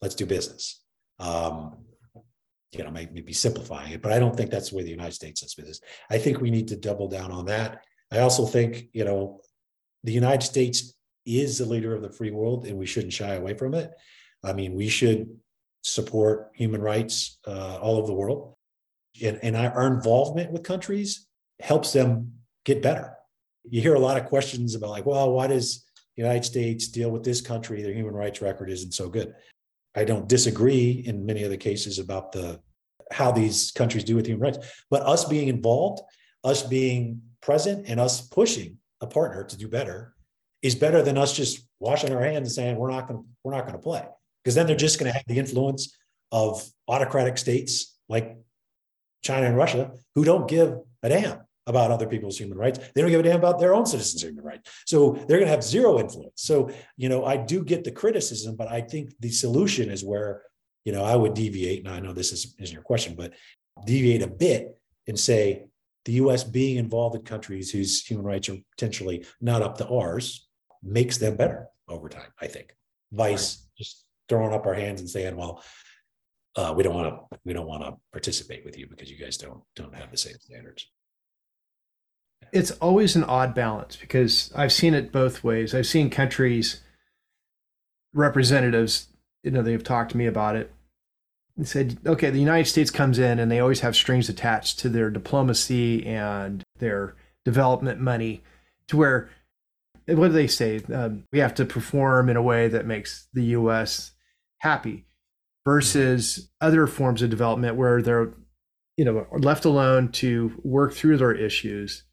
Let's 0.00 0.14
do 0.14 0.26
business. 0.26 0.80
Um, 1.18 1.76
you 2.78 2.84
know, 2.84 2.90
maybe 2.90 3.32
simplifying 3.32 3.92
it, 3.92 4.02
but 4.02 4.12
I 4.12 4.18
don't 4.18 4.36
think 4.36 4.50
that's 4.50 4.70
the 4.70 4.76
way 4.76 4.82
the 4.82 4.90
United 4.90 5.14
States 5.14 5.40
does 5.40 5.54
business. 5.54 5.80
I 6.10 6.18
think 6.18 6.40
we 6.40 6.50
need 6.50 6.68
to 6.68 6.76
double 6.76 7.08
down 7.08 7.30
on 7.30 7.46
that. 7.46 7.84
I 8.12 8.18
also 8.20 8.46
think, 8.46 8.88
you 8.92 9.04
know, 9.04 9.40
the 10.04 10.12
United 10.12 10.42
States 10.42 10.94
is 11.24 11.58
the 11.58 11.64
leader 11.64 11.94
of 11.94 12.02
the 12.02 12.12
free 12.12 12.30
world, 12.30 12.66
and 12.66 12.78
we 12.78 12.86
shouldn't 12.86 13.12
shy 13.12 13.34
away 13.34 13.54
from 13.54 13.74
it. 13.74 13.90
I 14.44 14.52
mean, 14.52 14.74
we 14.74 14.88
should 14.88 15.28
support 15.82 16.50
human 16.54 16.80
rights 16.80 17.38
uh, 17.46 17.78
all 17.80 17.96
over 17.96 18.06
the 18.06 18.12
world. 18.12 18.54
And, 19.22 19.38
and 19.42 19.56
our 19.56 19.86
involvement 19.86 20.52
with 20.52 20.62
countries 20.62 21.26
helps 21.60 21.92
them 21.92 22.32
get 22.64 22.82
better. 22.82 23.14
You 23.68 23.80
hear 23.80 23.94
a 23.94 24.00
lot 24.00 24.18
of 24.18 24.26
questions 24.26 24.74
about, 24.74 24.90
like, 24.90 25.06
well, 25.06 25.32
why 25.32 25.46
does 25.48 25.84
the 26.16 26.22
United 26.22 26.44
States 26.44 26.88
deal 26.88 27.10
with 27.10 27.24
this 27.24 27.40
country? 27.40 27.82
Their 27.82 27.92
human 27.92 28.14
rights 28.14 28.40
record 28.40 28.70
isn't 28.70 28.94
so 28.94 29.08
good. 29.08 29.34
I 29.96 30.04
don't 30.04 30.28
disagree 30.28 31.02
in 31.06 31.26
many 31.26 31.44
other 31.44 31.56
cases 31.56 31.98
about 31.98 32.30
the 32.30 32.60
how 33.12 33.30
these 33.30 33.70
countries 33.72 34.04
do 34.04 34.16
with 34.16 34.26
human 34.26 34.42
rights, 34.42 34.58
but 34.90 35.02
us 35.02 35.24
being 35.24 35.48
involved, 35.48 36.02
us 36.44 36.62
being 36.62 37.22
present, 37.40 37.88
and 37.88 38.00
us 38.00 38.20
pushing 38.20 38.78
a 39.00 39.06
partner 39.06 39.44
to 39.44 39.56
do 39.56 39.68
better 39.68 40.14
is 40.62 40.74
better 40.74 41.02
than 41.02 41.18
us 41.18 41.32
just 41.32 41.66
washing 41.80 42.14
our 42.14 42.22
hands 42.22 42.38
and 42.38 42.52
saying 42.52 42.76
we're 42.76 42.90
not 42.90 43.06
going 43.06 43.20
to 43.20 43.28
we're 43.44 43.52
not 43.52 43.62
going 43.62 43.74
to 43.74 43.82
play 43.82 44.04
because 44.42 44.54
then 44.54 44.66
they're 44.66 44.76
just 44.76 44.98
going 44.98 45.10
to 45.10 45.16
have 45.16 45.26
the 45.26 45.38
influence 45.38 45.96
of 46.32 46.66
autocratic 46.88 47.38
states 47.38 47.96
like 48.08 48.36
China 49.22 49.46
and 49.46 49.56
Russia 49.56 49.92
who 50.14 50.24
don't 50.24 50.48
give 50.48 50.78
a 51.02 51.08
damn 51.08 51.40
about 51.66 51.90
other 51.90 52.06
people's 52.06 52.38
human 52.38 52.56
rights. 52.56 52.78
They 52.94 53.00
don't 53.00 53.10
give 53.10 53.20
a 53.20 53.24
damn 53.24 53.38
about 53.38 53.58
their 53.58 53.74
own 53.74 53.86
citizens' 53.86 54.22
human 54.22 54.44
rights. 54.44 54.70
So 54.86 55.12
they're 55.12 55.38
going 55.38 55.48
to 55.48 55.54
have 55.54 55.64
zero 55.64 55.98
influence. 55.98 56.42
So, 56.42 56.70
you 56.96 57.08
know, 57.08 57.24
I 57.24 57.36
do 57.36 57.64
get 57.64 57.82
the 57.82 57.90
criticism, 57.90 58.54
but 58.56 58.68
I 58.68 58.80
think 58.80 59.14
the 59.20 59.30
solution 59.30 59.90
is 59.90 60.04
where, 60.04 60.42
you 60.86 60.92
know, 60.92 61.04
I 61.04 61.16
would 61.16 61.34
deviate. 61.34 61.84
And 61.84 61.92
I 61.92 61.98
know 61.98 62.12
this 62.12 62.32
is, 62.32 62.54
isn't 62.60 62.72
your 62.72 62.82
question, 62.82 63.14
but 63.16 63.34
deviate 63.84 64.22
a 64.22 64.28
bit 64.28 64.78
and 65.08 65.18
say 65.18 65.66
the 66.04 66.12
US 66.12 66.44
being 66.44 66.76
involved 66.76 67.16
in 67.16 67.22
countries 67.22 67.72
whose 67.72 68.06
human 68.06 68.24
rights 68.24 68.48
are 68.48 68.56
potentially 68.70 69.26
not 69.40 69.62
up 69.62 69.76
to 69.78 69.88
ours 69.88 70.48
makes 70.84 71.18
them 71.18 71.36
better 71.36 71.66
over 71.88 72.08
time, 72.08 72.30
I 72.40 72.46
think. 72.46 72.74
Vice 73.12 73.58
right. 73.58 73.68
just 73.76 74.04
throwing 74.28 74.54
up 74.54 74.64
our 74.64 74.74
hands 74.74 75.00
and 75.00 75.10
saying, 75.10 75.36
well, 75.36 75.62
uh, 76.54 76.72
we 76.74 76.84
don't 76.84 76.94
want 76.94 77.08
to 77.30 77.38
we 77.44 77.52
don't 77.52 77.66
want 77.66 77.82
to 77.82 77.94
participate 78.12 78.64
with 78.64 78.78
you 78.78 78.86
because 78.86 79.10
you 79.10 79.18
guys 79.18 79.36
don't 79.36 79.60
don't 79.74 79.94
have 79.94 80.10
the 80.10 80.16
same 80.16 80.36
standards 80.40 80.86
it's 82.52 82.70
always 82.72 83.14
an 83.16 83.24
odd 83.24 83.54
balance 83.54 83.96
because 83.96 84.52
I've 84.54 84.72
seen 84.72 84.94
it 84.94 85.12
both 85.12 85.42
ways. 85.42 85.74
I've 85.74 85.86
seen 85.86 86.10
countries 86.10 86.80
representatives, 88.14 89.08
you 89.42 89.50
know, 89.50 89.62
they've 89.62 89.82
talked 89.82 90.12
to 90.12 90.16
me 90.16 90.26
about 90.26 90.56
it 90.56 90.72
and 91.56 91.66
said, 91.66 91.98
okay, 92.06 92.30
the 92.30 92.38
United 92.38 92.68
States 92.68 92.90
comes 92.90 93.18
in 93.18 93.38
and 93.38 93.50
they 93.50 93.60
always 93.60 93.80
have 93.80 93.96
strings 93.96 94.28
attached 94.28 94.78
to 94.80 94.88
their 94.88 95.10
diplomacy 95.10 96.04
and 96.06 96.62
their 96.78 97.14
development 97.44 98.00
money 98.00 98.42
to 98.88 98.96
where, 98.96 99.30
what 100.06 100.28
do 100.28 100.32
they 100.32 100.46
say? 100.46 100.80
Um, 100.92 101.24
we 101.32 101.38
have 101.38 101.54
to 101.54 101.64
perform 101.64 102.28
in 102.28 102.36
a 102.36 102.42
way 102.42 102.68
that 102.68 102.86
makes 102.86 103.28
the 103.32 103.44
U.S. 103.44 104.12
happy 104.58 105.06
versus 105.64 106.50
other 106.60 106.86
forms 106.86 107.22
of 107.22 107.30
development 107.30 107.76
where 107.76 108.02
they're, 108.02 108.32
you 108.96 109.04
know, 109.04 109.26
left 109.32 109.64
alone 109.64 110.12
to 110.12 110.52
work 110.62 110.92
through 110.92 111.16
their 111.16 111.32
issues 111.32 112.04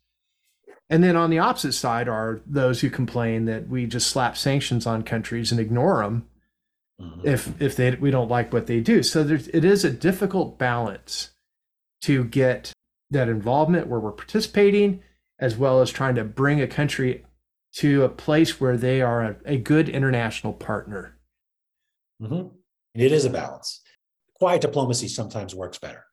and 0.89 1.03
then 1.03 1.15
on 1.15 1.29
the 1.29 1.39
opposite 1.39 1.73
side 1.73 2.07
are 2.07 2.41
those 2.45 2.81
who 2.81 2.89
complain 2.89 3.45
that 3.45 3.67
we 3.67 3.85
just 3.85 4.09
slap 4.09 4.37
sanctions 4.37 4.85
on 4.85 5.01
countries 5.01 5.51
and 5.51 5.59
ignore 5.59 6.03
them 6.03 6.27
mm-hmm. 7.03 7.27
if 7.27 7.61
if 7.61 7.75
they 7.75 7.91
we 7.95 8.11
don't 8.11 8.29
like 8.29 8.53
what 8.53 8.67
they 8.67 8.79
do. 8.79 9.03
So 9.03 9.23
there's, 9.23 9.47
it 9.49 9.65
is 9.65 9.83
a 9.83 9.91
difficult 9.91 10.57
balance 10.57 11.31
to 12.03 12.25
get 12.25 12.73
that 13.11 13.29
involvement 13.29 13.87
where 13.87 13.99
we're 13.99 14.11
participating, 14.11 15.01
as 15.39 15.55
well 15.55 15.81
as 15.81 15.91
trying 15.91 16.15
to 16.15 16.23
bring 16.23 16.61
a 16.61 16.67
country 16.67 17.25
to 17.75 18.03
a 18.03 18.09
place 18.09 18.59
where 18.59 18.77
they 18.77 19.01
are 19.01 19.23
a, 19.23 19.35
a 19.45 19.57
good 19.57 19.89
international 19.89 20.53
partner. 20.53 21.17
Mm-hmm. 22.21 22.47
It 22.95 23.11
is 23.11 23.25
a 23.25 23.29
balance. 23.29 23.81
Quiet 24.35 24.61
diplomacy 24.61 25.07
sometimes 25.07 25.55
works 25.55 25.79
better. 25.79 26.05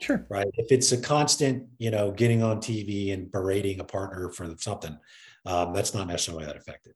Sure. 0.00 0.26
Right. 0.28 0.46
If 0.54 0.70
it's 0.70 0.92
a 0.92 1.00
constant, 1.00 1.68
you 1.78 1.90
know, 1.90 2.10
getting 2.10 2.42
on 2.42 2.58
TV 2.58 3.14
and 3.14 3.32
berating 3.32 3.80
a 3.80 3.84
partner 3.84 4.28
for 4.30 4.54
something, 4.58 4.98
um, 5.46 5.72
that's 5.72 5.94
not 5.94 6.06
necessarily 6.06 6.44
that 6.44 6.56
effective. 6.56 6.92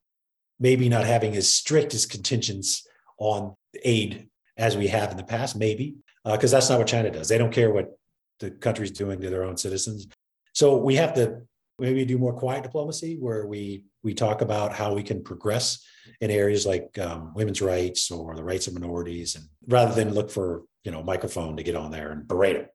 Maybe 0.58 0.88
not 0.90 1.06
having 1.06 1.34
as 1.36 1.50
strict 1.50 1.94
as 1.94 2.04
contingents 2.04 2.86
on 3.20 3.54
aid 3.84 4.28
as 4.56 4.76
we 4.76 4.88
have 4.88 5.12
in 5.12 5.16
the 5.16 5.22
past, 5.22 5.56
maybe, 5.56 5.96
because 6.24 6.52
uh, 6.52 6.56
that's 6.56 6.68
not 6.68 6.78
what 6.78 6.88
China 6.88 7.10
does. 7.10 7.28
They 7.28 7.38
don't 7.38 7.52
care 7.52 7.70
what 7.70 7.96
the 8.40 8.50
country's 8.50 8.90
doing 8.90 9.20
to 9.20 9.30
their 9.30 9.44
own 9.44 9.56
citizens. 9.56 10.08
So 10.52 10.76
we 10.76 10.96
have 10.96 11.14
to 11.14 11.42
maybe 11.78 12.04
do 12.04 12.18
more 12.18 12.32
quiet 12.32 12.64
diplomacy 12.64 13.16
where 13.20 13.46
we 13.46 13.84
we 14.02 14.14
talk 14.14 14.40
about 14.40 14.72
how 14.72 14.94
we 14.94 15.02
can 15.02 15.22
progress 15.22 15.86
in 16.20 16.30
areas 16.30 16.66
like 16.66 16.98
um, 16.98 17.32
women's 17.34 17.62
rights 17.62 18.10
or 18.10 18.34
the 18.34 18.42
rights 18.44 18.66
of 18.66 18.74
minorities, 18.74 19.36
and 19.36 19.44
rather 19.68 19.94
than 19.94 20.12
look 20.12 20.30
for 20.30 20.64
you 20.84 20.90
know 20.90 21.02
microphone 21.02 21.56
to 21.56 21.62
get 21.62 21.76
on 21.76 21.90
there 21.90 22.10
and 22.10 22.26
berate 22.26 22.56
them 22.56 22.66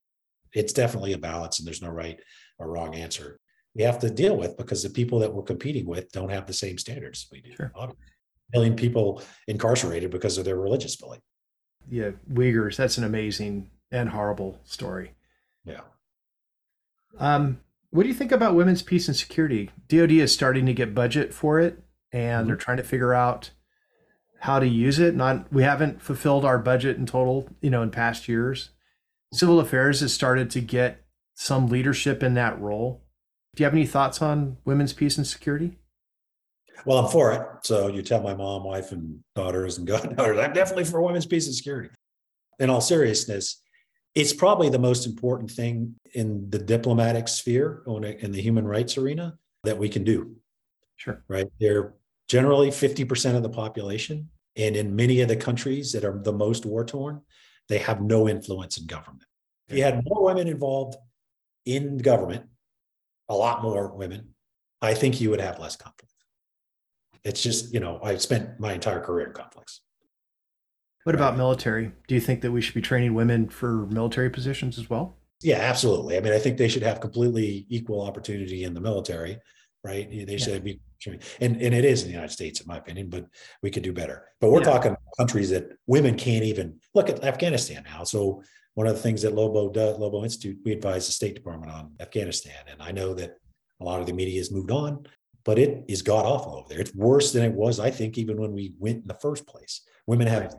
it's 0.54 0.74
definitely 0.74 1.14
a 1.14 1.18
balance 1.18 1.58
and 1.60 1.68
there's 1.68 1.82
no 1.82 1.90
right 1.90 2.20
or 2.60 2.70
wrong 2.70 2.94
answer 2.94 3.40
we 3.76 3.84
have 3.84 4.00
to 4.00 4.10
deal 4.10 4.38
with 4.38 4.58
because 4.58 4.82
the 4.82 4.90
people 4.90 5.20
that 5.20 5.34
we're 5.34 5.44
competing 5.44 5.86
with 5.86 6.12
don't 6.12 6.30
have 6.30 6.48
the 6.48 6.54
same 6.54 6.78
standards 6.78 7.28
we 7.32 7.42
do. 7.42 7.54
Sure. 7.56 7.72
Million 8.54 8.76
people 8.76 9.22
incarcerated 9.48 10.12
because 10.12 10.38
of 10.38 10.46
their 10.46 10.56
religious 10.56 10.96
belief. 10.96 11.22
Yeah, 11.90 12.12
Uyghurs. 12.32 12.78
That's 12.78 12.98
an 12.98 13.04
amazing 13.04 13.70
and 13.92 14.10
horrible 14.10 14.60
story. 14.64 15.14
Yeah. 15.64 15.82
Um, 17.18 17.60
what 17.90 18.04
do 18.04 18.10
you 18.10 18.16
think 18.16 18.32
about 18.32 18.56
women's 18.56 18.82
peace 18.82 19.08
and 19.08 19.16
security? 19.16 19.72
DoD 19.88 20.12
is 20.12 20.34
starting 20.34 20.66
to 20.66 20.74
get 20.74 20.96
budget 20.96 21.34
for 21.34 21.60
it, 21.60 21.84
and 22.12 22.42
mm-hmm. 22.42 22.48
they're 22.48 22.56
trying 22.56 22.78
to 22.78 22.84
figure 22.84 23.14
out 23.14 23.52
how 24.42 24.60
to 24.60 24.68
use 24.68 25.00
it. 25.00 25.16
Not 25.16 25.52
we 25.52 25.64
haven't 25.64 26.02
fulfilled 26.02 26.46
our 26.46 26.60
budget 26.60 26.98
in 26.98 27.06
total, 27.06 27.50
you 27.62 27.70
know, 27.70 27.82
in 27.82 27.92
past 27.92 28.28
years 28.28 28.70
civil 29.36 29.60
affairs 29.60 30.00
has 30.00 30.14
started 30.14 30.50
to 30.52 30.62
get 30.62 31.04
some 31.34 31.68
leadership 31.68 32.24
in 32.24 32.34
that 32.36 32.60
role. 32.60 33.04
Do 33.56 33.62
you 33.62 33.66
have 33.66 33.74
any 33.74 33.86
thoughts 33.86 34.22
on 34.22 34.58
women's 34.66 34.94
peace 34.94 35.18
and 35.18 35.28
security? 35.28 35.78
Well, 36.86 37.00
I'm 37.00 37.12
for 37.12 37.32
it. 37.34 37.42
So 37.64 37.88
you 37.88 38.02
tell 38.02 38.22
my 38.22 38.36
mom, 38.36 38.64
wife, 38.64 38.92
and 38.92 39.20
daughters 39.36 39.78
and 39.78 39.88
goddaughters, 39.88 40.40
I'm 40.40 40.54
definitely 40.54 40.86
for 40.86 41.02
women's 41.02 41.26
peace 41.26 41.48
and 41.48 41.56
security. 41.56 41.90
In 42.60 42.70
all 42.70 42.82
seriousness, 42.82 43.62
it's 44.14 44.34
probably 44.34 44.70
the 44.70 44.80
most 44.80 45.06
important 45.06 45.52
thing 45.52 45.96
in 46.14 46.50
the 46.50 46.60
diplomatic 46.60 47.28
sphere 47.28 47.84
in 47.86 48.32
the 48.32 48.42
human 48.42 48.66
rights 48.66 48.98
arena 48.98 49.38
that 49.64 49.78
we 49.78 49.90
can 49.90 50.04
do. 50.04 50.36
Sure. 50.96 51.22
Right. 51.28 51.48
They're 51.60 51.94
generally 52.30 52.70
50% 52.70 53.36
of 53.36 53.44
the 53.44 53.50
population. 53.50 54.30
And 54.56 54.78
in 54.78 54.96
many 54.96 55.20
of 55.20 55.28
the 55.28 55.36
countries 55.36 55.92
that 55.92 56.06
are 56.06 56.18
the 56.24 56.32
most 56.32 56.66
war 56.66 56.86
torn, 56.86 57.22
they 57.68 57.80
have 57.80 58.02
no 58.02 58.30
influence 58.30 58.78
in 58.78 58.86
government. 58.86 59.26
If 59.68 59.78
you 59.78 59.84
had 59.84 60.04
more 60.06 60.24
women 60.24 60.48
involved 60.48 60.96
in 61.66 61.98
government, 61.98 62.46
a 63.28 63.36
lot 63.36 63.64
more 63.64 63.94
women, 63.94 64.30
I 64.82 64.94
think 64.94 65.20
you 65.20 65.32
would 65.32 65.42
have 65.42 65.60
less 65.60 65.76
conflict. 65.76 66.14
It's 67.26 67.42
just, 67.42 67.74
you 67.74 67.80
know, 67.80 68.00
i've 68.04 68.22
spent 68.22 68.60
my 68.60 68.74
entire 68.74 69.02
career 69.02 69.28
in 69.28 69.34
conflicts. 69.34 69.82
What 71.04 71.16
about 71.16 71.38
military? 71.38 71.92
Do 72.08 72.16
you 72.16 72.22
think 72.22 72.42
that 72.42 72.52
we 72.52 72.62
should 72.62 72.74
be 72.74 72.82
training 72.82 73.14
women 73.14 73.50
for 73.50 73.86
military 73.88 74.30
positions 74.30 74.80
as 74.80 74.90
well? 74.90 75.18
Yeah, 75.42 75.58
absolutely. 75.58 76.18
I 76.18 76.22
mean, 76.22 76.34
I 76.34 76.40
think 76.40 76.58
they 76.58 76.68
should 76.68 76.82
have 76.82 77.00
completely 77.02 77.66
equal 77.70 78.02
opportunity 78.02 78.64
in 78.64 78.74
the 78.74 78.82
military, 78.82 79.38
right? 79.84 80.10
They 80.10 80.38
should 80.38 80.54
yeah. 80.54 80.60
be 80.60 80.80
and 81.40 81.62
and 81.62 81.76
it 81.76 81.86
is 81.86 82.02
in 82.02 82.08
the 82.08 82.14
United 82.14 82.32
States, 82.32 82.62
in 82.62 82.68
my 82.68 82.78
opinion, 82.78 83.10
but 83.10 83.26
we 83.62 83.70
could 83.70 83.84
do 83.84 83.94
better. 83.94 84.26
But 84.40 84.50
we're 84.50 84.60
yeah. 84.60 84.72
talking 84.72 84.96
countries 85.18 85.50
that 85.52 85.70
women 85.86 86.16
can't 86.16 86.44
even 86.44 86.80
look 86.96 87.10
at 87.10 87.24
Afghanistan 87.24 87.84
now. 87.86 88.04
So 88.04 88.42
one 88.74 88.88
of 88.88 88.96
the 88.96 89.02
things 89.02 89.22
that 89.22 89.36
Lobo 89.36 89.70
does, 89.70 89.98
Lobo 90.00 90.24
Institute, 90.24 90.58
we 90.66 90.72
advise 90.72 91.06
the 91.06 91.14
State 91.14 91.36
Department 91.36 91.72
on 91.72 91.94
Afghanistan, 92.00 92.58
and 92.70 92.82
I 92.82 92.92
know 92.92 93.14
that 93.14 93.38
a 93.80 93.84
lot 93.84 94.00
of 94.00 94.08
the 94.08 94.14
media 94.14 94.40
has 94.40 94.52
moved 94.52 94.72
on, 94.72 95.06
but 95.46 95.60
it 95.60 95.86
is 95.88 96.02
god 96.02 96.26
awful 96.26 96.56
over 96.56 96.68
there. 96.68 96.80
It's 96.80 96.94
worse 96.94 97.32
than 97.32 97.44
it 97.44 97.54
was, 97.54 97.80
I 97.80 97.92
think, 97.92 98.18
even 98.18 98.42
when 98.42 98.52
we 98.52 98.74
went 98.80 99.04
in 99.04 99.08
the 99.08 99.14
first 99.14 99.48
place. 99.48 99.82
Women 100.08 100.28
have. 100.28 100.44
Right. 100.44 100.54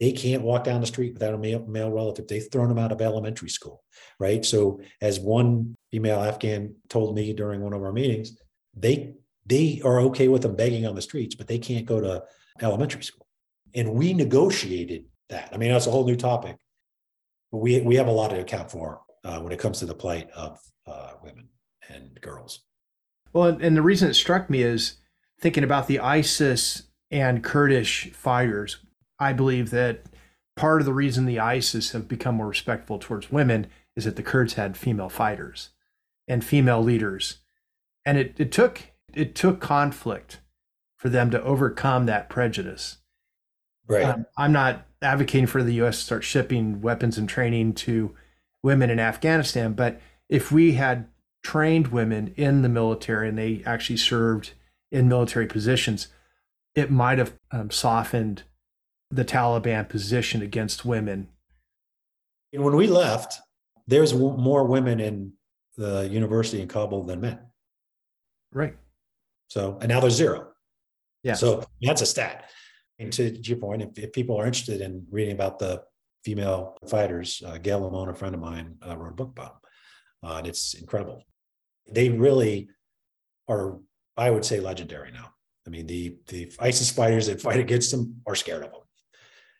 They 0.00 0.10
can't 0.10 0.42
walk 0.42 0.64
down 0.64 0.80
the 0.80 0.86
street 0.88 1.12
without 1.12 1.34
a 1.34 1.38
male, 1.38 1.64
male 1.64 1.90
relative. 1.90 2.26
They've 2.26 2.50
thrown 2.50 2.68
them 2.68 2.78
out 2.78 2.90
of 2.90 3.00
elementary 3.00 3.50
school, 3.50 3.84
right? 4.18 4.44
So, 4.44 4.80
as 5.00 5.20
one 5.20 5.76
female 5.92 6.20
Afghan 6.20 6.74
told 6.88 7.14
me 7.14 7.32
during 7.32 7.60
one 7.60 7.72
of 7.72 7.82
our 7.82 7.92
meetings, 7.92 8.36
they 8.74 9.14
they 9.46 9.80
are 9.84 10.00
okay 10.00 10.26
with 10.26 10.42
them 10.42 10.56
begging 10.56 10.86
on 10.86 10.96
the 10.96 11.02
streets, 11.02 11.36
but 11.36 11.46
they 11.46 11.58
can't 11.58 11.86
go 11.86 12.00
to 12.00 12.24
elementary 12.60 13.04
school. 13.04 13.26
And 13.74 13.94
we 13.94 14.12
negotiated 14.12 15.04
that. 15.28 15.50
I 15.52 15.56
mean, 15.56 15.70
that's 15.70 15.86
a 15.86 15.90
whole 15.90 16.06
new 16.06 16.16
topic. 16.16 16.56
But 17.52 17.58
we 17.58 17.80
we 17.82 17.96
have 17.96 18.08
a 18.08 18.12
lot 18.12 18.30
to 18.30 18.40
account 18.40 18.72
for 18.72 19.02
uh, 19.24 19.38
when 19.40 19.52
it 19.52 19.60
comes 19.60 19.78
to 19.80 19.86
the 19.86 19.94
plight 19.94 20.30
of 20.30 20.58
uh, 20.86 21.12
women 21.22 21.48
and 21.88 22.20
girls. 22.20 22.64
Well, 23.32 23.58
and 23.60 23.76
the 23.76 23.82
reason 23.82 24.10
it 24.10 24.14
struck 24.14 24.50
me 24.50 24.62
is 24.62 24.96
thinking 25.40 25.64
about 25.64 25.86
the 25.86 25.98
ISIS 26.00 26.84
and 27.10 27.42
Kurdish 27.42 28.10
fighters. 28.12 28.78
I 29.18 29.32
believe 29.32 29.70
that 29.70 30.04
part 30.56 30.80
of 30.80 30.86
the 30.86 30.92
reason 30.92 31.24
the 31.24 31.40
ISIS 31.40 31.92
have 31.92 32.08
become 32.08 32.36
more 32.36 32.48
respectful 32.48 32.98
towards 32.98 33.32
women 33.32 33.66
is 33.96 34.04
that 34.04 34.16
the 34.16 34.22
Kurds 34.22 34.54
had 34.54 34.76
female 34.76 35.08
fighters 35.08 35.70
and 36.28 36.44
female 36.44 36.82
leaders. 36.82 37.38
And 38.04 38.18
it, 38.18 38.34
it 38.38 38.52
took 38.52 38.82
it 39.14 39.34
took 39.34 39.60
conflict 39.60 40.40
for 40.96 41.08
them 41.08 41.30
to 41.30 41.42
overcome 41.42 42.06
that 42.06 42.28
prejudice. 42.28 42.98
Right. 43.86 44.04
Um, 44.04 44.26
I'm 44.38 44.52
not 44.52 44.86
advocating 45.02 45.46
for 45.46 45.62
the 45.62 45.74
U.S. 45.74 45.98
to 45.98 46.04
start 46.04 46.24
shipping 46.24 46.80
weapons 46.80 47.18
and 47.18 47.28
training 47.28 47.74
to 47.74 48.14
women 48.62 48.88
in 48.88 48.98
Afghanistan, 49.00 49.74
but 49.74 50.00
if 50.28 50.50
we 50.50 50.72
had 50.74 51.08
trained 51.42 51.88
women 51.88 52.32
in 52.36 52.62
the 52.62 52.68
military 52.68 53.28
and 53.28 53.38
they 53.38 53.62
actually 53.66 53.96
served 53.96 54.52
in 54.90 55.08
military 55.08 55.46
positions, 55.46 56.08
it 56.74 56.90
might 56.90 57.18
have 57.18 57.34
um, 57.50 57.70
softened 57.70 58.44
the 59.10 59.24
Taliban 59.24 59.88
position 59.88 60.42
against 60.42 60.84
women. 60.84 61.28
And 62.52 62.62
When 62.62 62.76
we 62.76 62.86
left, 62.86 63.40
there's 63.86 64.14
more 64.14 64.64
women 64.64 65.00
in 65.00 65.32
the 65.76 66.08
university 66.10 66.62
in 66.62 66.68
Kabul 66.68 67.04
than 67.04 67.20
men. 67.20 67.38
Right. 68.52 68.76
So, 69.48 69.78
and 69.80 69.88
now 69.88 70.00
there's 70.00 70.14
zero. 70.14 70.48
Yeah. 71.22 71.34
So 71.34 71.64
that's 71.80 72.02
a 72.02 72.06
stat. 72.06 72.50
And 72.98 73.12
to, 73.12 73.30
to 73.32 73.48
your 73.48 73.58
point, 73.58 73.82
if, 73.82 73.98
if, 73.98 74.12
people 74.12 74.36
are 74.36 74.46
interested 74.46 74.80
in 74.80 75.06
reading 75.10 75.34
about 75.34 75.58
the 75.58 75.82
female 76.24 76.76
fighters, 76.88 77.42
uh, 77.46 77.58
Gayle 77.58 77.80
Lemmon, 77.80 78.10
a 78.10 78.14
friend 78.14 78.34
of 78.34 78.40
mine, 78.40 78.76
uh, 78.86 78.96
wrote 78.96 79.12
a 79.12 79.14
book 79.14 79.30
about 79.30 79.62
them. 79.62 80.30
Uh, 80.30 80.36
and 80.38 80.46
it's 80.46 80.74
incredible. 80.74 81.24
They 81.90 82.08
really 82.08 82.68
are, 83.48 83.78
I 84.16 84.30
would 84.30 84.44
say, 84.44 84.60
legendary 84.60 85.12
now. 85.12 85.30
I 85.66 85.70
mean, 85.70 85.86
the 85.86 86.16
the 86.28 86.52
ISIS 86.58 86.90
fighters 86.90 87.26
that 87.26 87.40
fight 87.40 87.60
against 87.60 87.90
them 87.90 88.20
are 88.26 88.34
scared 88.34 88.64
of 88.64 88.72
them. 88.72 88.80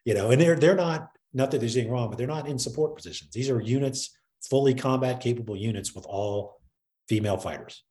You 0.05 0.15
know, 0.15 0.31
and 0.31 0.41
they're 0.41 0.57
they're 0.57 0.75
not 0.75 1.11
not 1.33 1.51
that 1.51 1.59
there's 1.59 1.77
anything 1.77 1.93
wrong, 1.93 2.09
but 2.09 2.19
they're 2.19 2.27
not 2.27 2.49
in 2.49 2.59
support 2.59 2.97
positions. 2.97 3.31
These 3.33 3.51
are 3.51 3.61
units, 3.61 4.11
fully 4.43 4.75
combat 4.75 5.21
capable 5.21 5.57
units 5.57 5.95
with 5.95 6.05
all 6.07 6.61
female 7.09 7.37
fighters. 7.37 7.85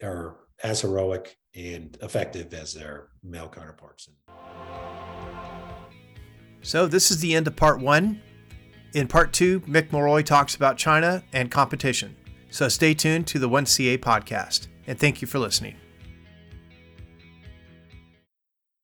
They're 0.00 0.36
as 0.62 0.80
heroic 0.80 1.36
and 1.54 1.96
effective 2.02 2.54
as 2.54 2.72
their 2.72 3.08
male 3.22 3.48
counterparts. 3.48 4.08
So 6.62 6.86
this 6.86 7.10
is 7.10 7.20
the 7.20 7.34
end 7.34 7.46
of 7.46 7.56
part 7.56 7.80
one. 7.80 8.22
In 8.94 9.08
part 9.08 9.32
two, 9.32 9.60
Mick 9.60 9.90
Mulroy 9.90 10.22
talks 10.22 10.54
about 10.54 10.76
China 10.76 11.24
and 11.32 11.50
competition. 11.50 12.16
So 12.52 12.68
stay 12.68 12.92
tuned 12.92 13.26
to 13.28 13.38
the 13.38 13.48
1CA 13.48 13.96
podcast, 13.96 14.68
and 14.86 15.00
thank 15.00 15.22
you 15.22 15.26
for 15.26 15.38
listening. 15.38 15.76